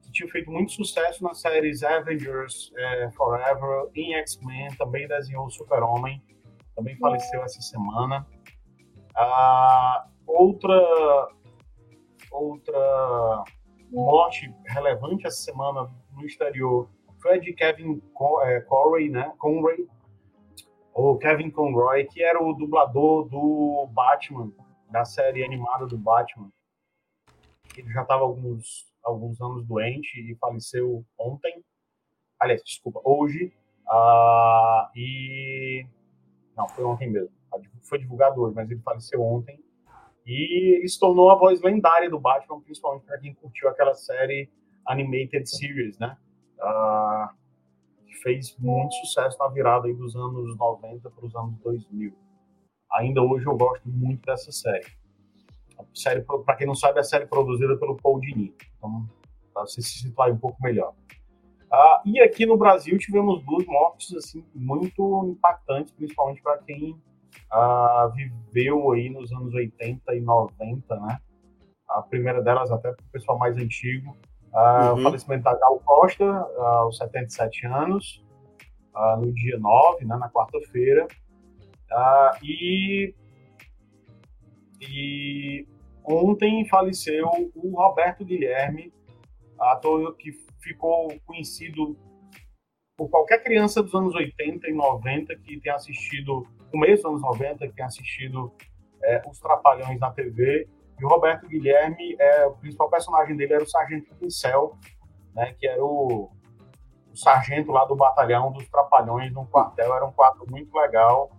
[0.03, 6.23] que tinha feito muito sucesso nas séries Avengers é, Forever, em X-Men, também desenhou Super-Homem,
[6.77, 8.27] também faleceu essa semana.
[9.17, 11.29] Ah, outra,
[12.31, 13.45] outra
[13.91, 16.89] morte relevante essa semana no exterior
[17.21, 18.01] foi a de Kevin
[18.45, 19.33] é, Conroy, né?
[19.39, 19.89] Conroy,
[20.95, 24.53] o Kevin Conroy, que era o dublador do Batman,
[24.91, 26.51] da série animada do Batman.
[27.77, 31.65] Ele já estava alguns, alguns anos doente e faleceu ontem.
[32.39, 33.53] Aliás, desculpa, hoje.
[33.87, 35.87] Uh, e.
[36.57, 37.35] Não, foi ontem mesmo.
[37.83, 39.63] Foi divulgado hoje, mas ele faleceu ontem.
[40.27, 44.51] E ele se tornou a voz lendária do Batman, principalmente para quem curtiu aquela série
[44.87, 46.17] Animated Series, né?
[46.59, 47.40] Uh,
[48.23, 52.13] fez muito sucesso na virada aí dos anos 90 para os anos 2000.
[52.93, 54.87] Ainda hoje eu gosto muito dessa série.
[55.95, 58.55] Série, para quem não sabe, é a série produzida pelo Paul Dini.
[58.77, 59.09] Então,
[59.53, 60.95] para você se situar um pouco melhor.
[61.73, 67.01] Ah, e aqui no Brasil tivemos duas mortes assim muito impactantes, principalmente para quem
[67.51, 71.21] ah, viveu aí nos anos 80 e 90, né?
[71.89, 74.17] A primeira delas até para o pessoal mais antigo,
[74.53, 74.95] Uh, uhum.
[74.95, 78.25] O falecimento da Gal Costa, uh, aos 77 anos,
[78.95, 81.07] uh, no dia 9, né, na quarta-feira.
[81.91, 83.15] Uh, e,
[84.81, 85.67] e
[86.05, 88.93] ontem faleceu o Roberto Guilherme,
[89.59, 91.97] ator que ficou conhecido
[92.97, 97.69] por qualquer criança dos anos 80 e 90 que tenha assistido, começo dos anos 90,
[97.69, 98.53] que tenha assistido
[99.03, 100.69] é, Os Trapalhões na TV
[101.01, 104.77] e o Roberto Guilherme, é, o principal personagem dele era o Sargento Pincel,
[105.35, 106.31] né, que era o,
[107.11, 109.95] o sargento lá do batalhão dos Trapalhões no quartel.
[109.95, 111.31] Era um quadro muito legal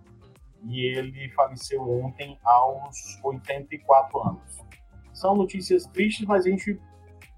[0.64, 4.64] e ele faleceu ontem aos 84 anos.
[5.12, 6.80] São notícias tristes, mas a gente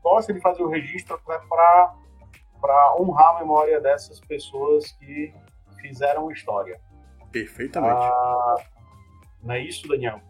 [0.02, 5.34] gosta de fazer o registro né, para honrar a memória dessas pessoas que
[5.80, 6.80] fizeram história.
[7.30, 7.94] Perfeitamente.
[7.94, 8.54] Ah,
[9.42, 10.20] não é isso, Daniel?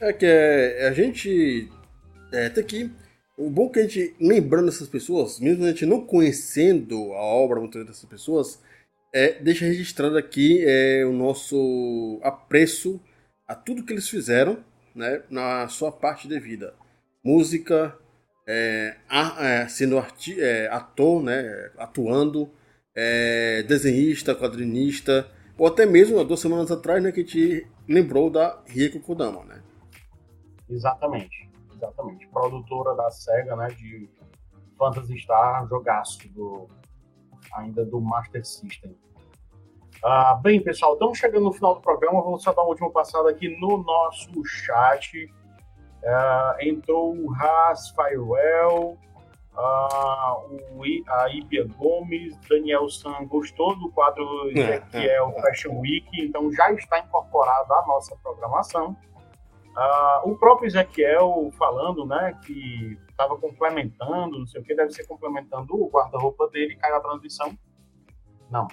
[0.00, 1.70] É que é, a gente
[2.32, 2.90] é, tem que.
[3.36, 7.60] O bom que a gente, lembrando essas pessoas, mesmo a gente não conhecendo a obra
[7.60, 8.60] muitas dessas pessoas,
[9.12, 13.00] é, deixa registrado aqui é, o nosso apreço
[13.46, 14.62] a tudo que eles fizeram
[14.94, 16.74] né, na sua parte de vida.
[17.24, 17.96] Música,
[18.46, 22.50] é, a, é, sendo arti, é, ator, né, atuando,
[22.94, 25.28] é, desenhista, quadrinista,
[25.58, 29.44] ou até mesmo há duas semanas atrás, né, que a gente lembrou da Rieko Kodama,
[29.44, 29.59] né?
[30.70, 32.26] Exatamente, exatamente.
[32.28, 34.08] Produtora da SEGA, né, de
[34.78, 36.68] Phantasy Star, jogaço do,
[37.52, 38.96] ainda do Master System.
[40.02, 42.22] Ah, bem, pessoal, estamos chegando no final do programa.
[42.22, 45.30] Vou só dar uma última passada aqui no nosso chat.
[46.02, 48.96] Uh, entrou o Haas Firewell,
[49.54, 56.50] uh, o, a Ibia Gomes, Daniel San gostou do quadro Ezequiel é, Fashion Week, então
[56.50, 58.96] já está incorporado à nossa programação.
[59.70, 65.06] Uh, o próprio Ezequiel falando, né, que estava complementando, não sei o que, deve ser
[65.06, 67.56] complementando o guarda-roupa dele, caiu a transmissão.
[68.50, 68.66] Não.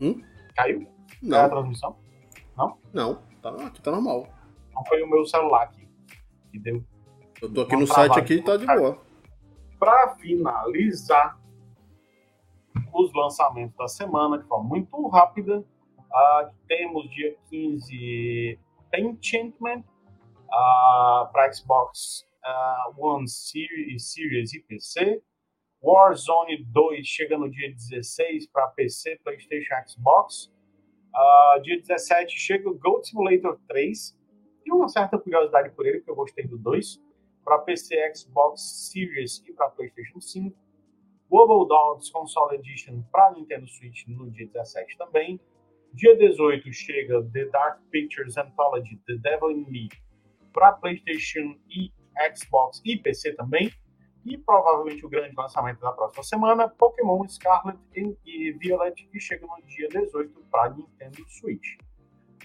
[0.00, 0.20] Hum?
[0.54, 0.86] Caiu?
[1.22, 1.38] Não.
[1.38, 1.96] Caiu a transmissão?
[2.56, 2.78] Não?
[2.92, 4.28] Não, tá, aqui tá normal.
[4.74, 5.86] Não foi o meu celular aqui
[6.56, 6.84] que deu.
[7.40, 8.98] Eu tô aqui no site aqui e tá de boa.
[9.78, 11.38] Para finalizar
[12.92, 15.64] os lançamentos da semana, de forma muito rápida,
[16.16, 18.58] uh, temos dia 15
[18.94, 19.84] Enchantment
[20.48, 25.22] uh, para Xbox uh, One Series, Series e PC.
[25.82, 30.50] Warzone 2 chega no dia 16 para PC, PlayStation Xbox.
[31.14, 34.16] Uh, dia 17 chega o Goat Simulator 3
[34.66, 37.00] tenho uma certa curiosidade por ele, porque eu gostei do 2.
[37.44, 40.56] Para PC, Xbox Series e para PlayStation 5.
[41.30, 45.40] Global Dogs Console Edition para Nintendo Switch no dia 17 também.
[45.96, 49.88] Dia 18 chega The Dark Pictures Anthology The Devil in Me
[50.52, 51.90] para PlayStation e
[52.36, 53.72] Xbox e PC também.
[54.26, 57.78] E provavelmente o grande lançamento da próxima semana, Pokémon Scarlet
[58.26, 61.78] e Violet, que chega no dia 18 para Nintendo Switch.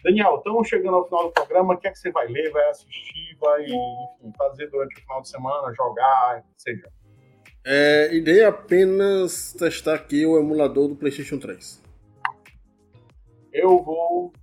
[0.01, 1.73] Daniel, estamos chegando ao final do programa.
[1.73, 5.21] O que é que você vai ler, vai assistir, vai enfim, fazer durante o final
[5.23, 6.89] de semana, jogar, seja?
[7.65, 11.90] É, irei apenas testar aqui o emulador do PlayStation 3.
[13.51, 14.33] Eu vou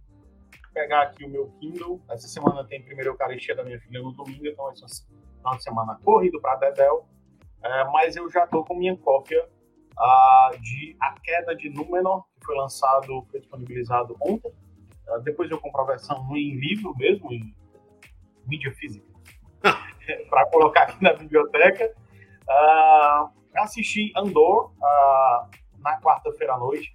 [0.73, 2.01] pegar aqui o meu Kindle.
[2.11, 4.87] Essa semana tem primeiro Eucaristia da minha filha no domingo, então essa
[5.37, 7.07] final de semana corrido para Dedel.
[7.63, 9.49] É, mas eu já estou com minha cópia
[10.61, 14.53] de A Queda de Númenor, que foi lançado, foi disponibilizado ontem
[15.09, 17.55] ah, depois eu compro a versão em livro mesmo, em
[18.47, 19.07] mídia física,
[20.29, 21.93] para colocar aqui na biblioteca.
[22.49, 26.93] Uh, assisti Andor uh, na quarta-feira à noite.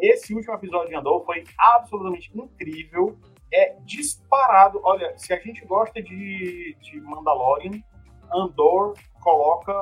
[0.00, 3.18] Esse último episódio de Andor foi absolutamente incrível.
[3.52, 4.80] É disparado.
[4.84, 7.82] Olha, se a gente gosta de, de Mandalorian,
[8.32, 9.72] Andor coloca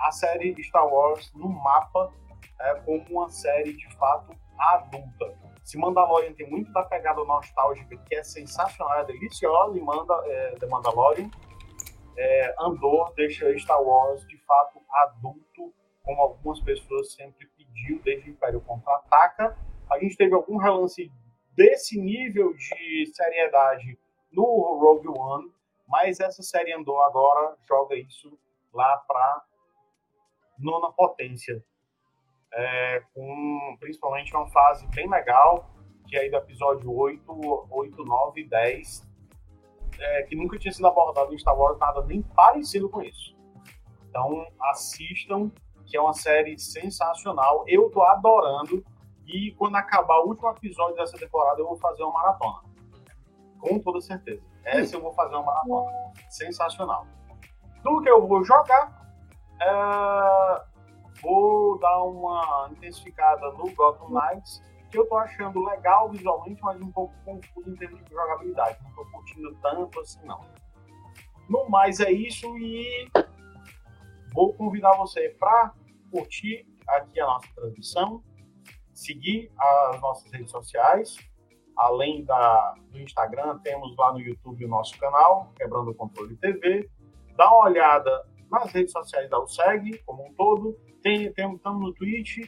[0.00, 2.12] a série Star Wars no mapa
[2.60, 5.36] é, como uma série de fato adulta.
[5.64, 10.54] Se Mandalorian tem muito da pegada nostálgica, que é sensacional, é deliciosa, e manda é,
[10.58, 11.30] The Mandalorian,
[12.16, 17.46] é, Andor deixa Star Wars de fato adulto, como algumas pessoas sempre
[18.02, 19.56] desde o Império Contra-Ataca.
[19.90, 21.10] A gente teve algum relance
[21.54, 23.98] desse nível de seriedade
[24.32, 25.50] no Rogue One,
[25.86, 28.38] mas essa série Andor agora joga isso
[28.72, 29.44] lá para
[30.58, 31.64] nona potência
[32.52, 35.70] é, com principalmente uma fase bem legal,
[36.06, 37.22] que é aí do episódio 8,
[37.70, 39.08] 8 9 e 10,
[39.98, 43.36] é, que nunca tinha sido abordado em Star Wars nada nem parecido com isso.
[44.08, 45.50] Então assistam,
[45.88, 47.64] que é uma série sensacional.
[47.66, 48.84] Eu tô adorando.
[49.26, 52.62] E quando acabar o último episódio dessa temporada, eu vou fazer uma maratona.
[53.58, 54.42] Com toda certeza.
[54.64, 55.90] Essa eu vou fazer uma maratona.
[56.30, 57.06] Sensacional.
[57.82, 59.06] Do que eu vou jogar,
[59.60, 60.62] é,
[61.22, 66.92] Vou dar uma intensificada no Gotham Knights, que eu tô achando legal visualmente, mas um
[66.92, 68.78] pouco confuso em termos de jogabilidade.
[68.84, 70.40] Não tô curtindo tanto assim, não.
[71.48, 73.08] No mais é isso e
[74.32, 75.72] vou convidar você para
[76.10, 78.22] curtir aqui a nossa transmissão,
[78.92, 81.16] seguir as nossas redes sociais,
[81.76, 86.90] além da, do Instagram, temos lá no YouTube o nosso canal, Quebrando o Controle TV.
[87.36, 90.76] Dá uma olhada nas redes sociais da USEG, como um todo.
[91.02, 92.38] Tem, tem, estamos no Twitch.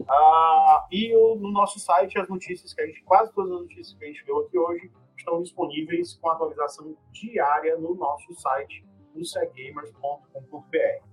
[0.00, 3.92] Uh, e o, no nosso site, as notícias que a gente, quase todas as notícias
[3.98, 8.82] que a gente viu aqui hoje, estão disponíveis com atualização diária no nosso site,
[9.14, 11.09] no seggamers.com.br.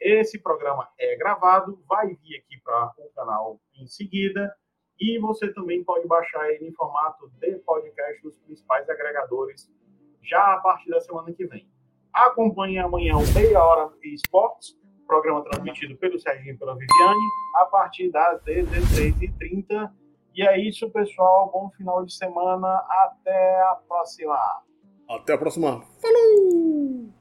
[0.00, 4.54] Esse programa é gravado, vai vir aqui para o canal em seguida.
[4.98, 9.70] E você também pode baixar ele em formato de podcast nos principais agregadores
[10.22, 11.68] já a partir da semana que vem.
[12.12, 14.74] Acompanhe amanhã o Meia Hora Esportes,
[15.06, 17.26] programa transmitido pelo Serginho e pela Viviane,
[17.56, 19.92] a partir das 16h30.
[20.34, 21.50] E é isso, pessoal.
[21.52, 22.84] Bom final de semana.
[23.04, 24.38] Até a próxima.
[25.08, 25.82] Até a próxima.
[26.00, 27.15] Falou!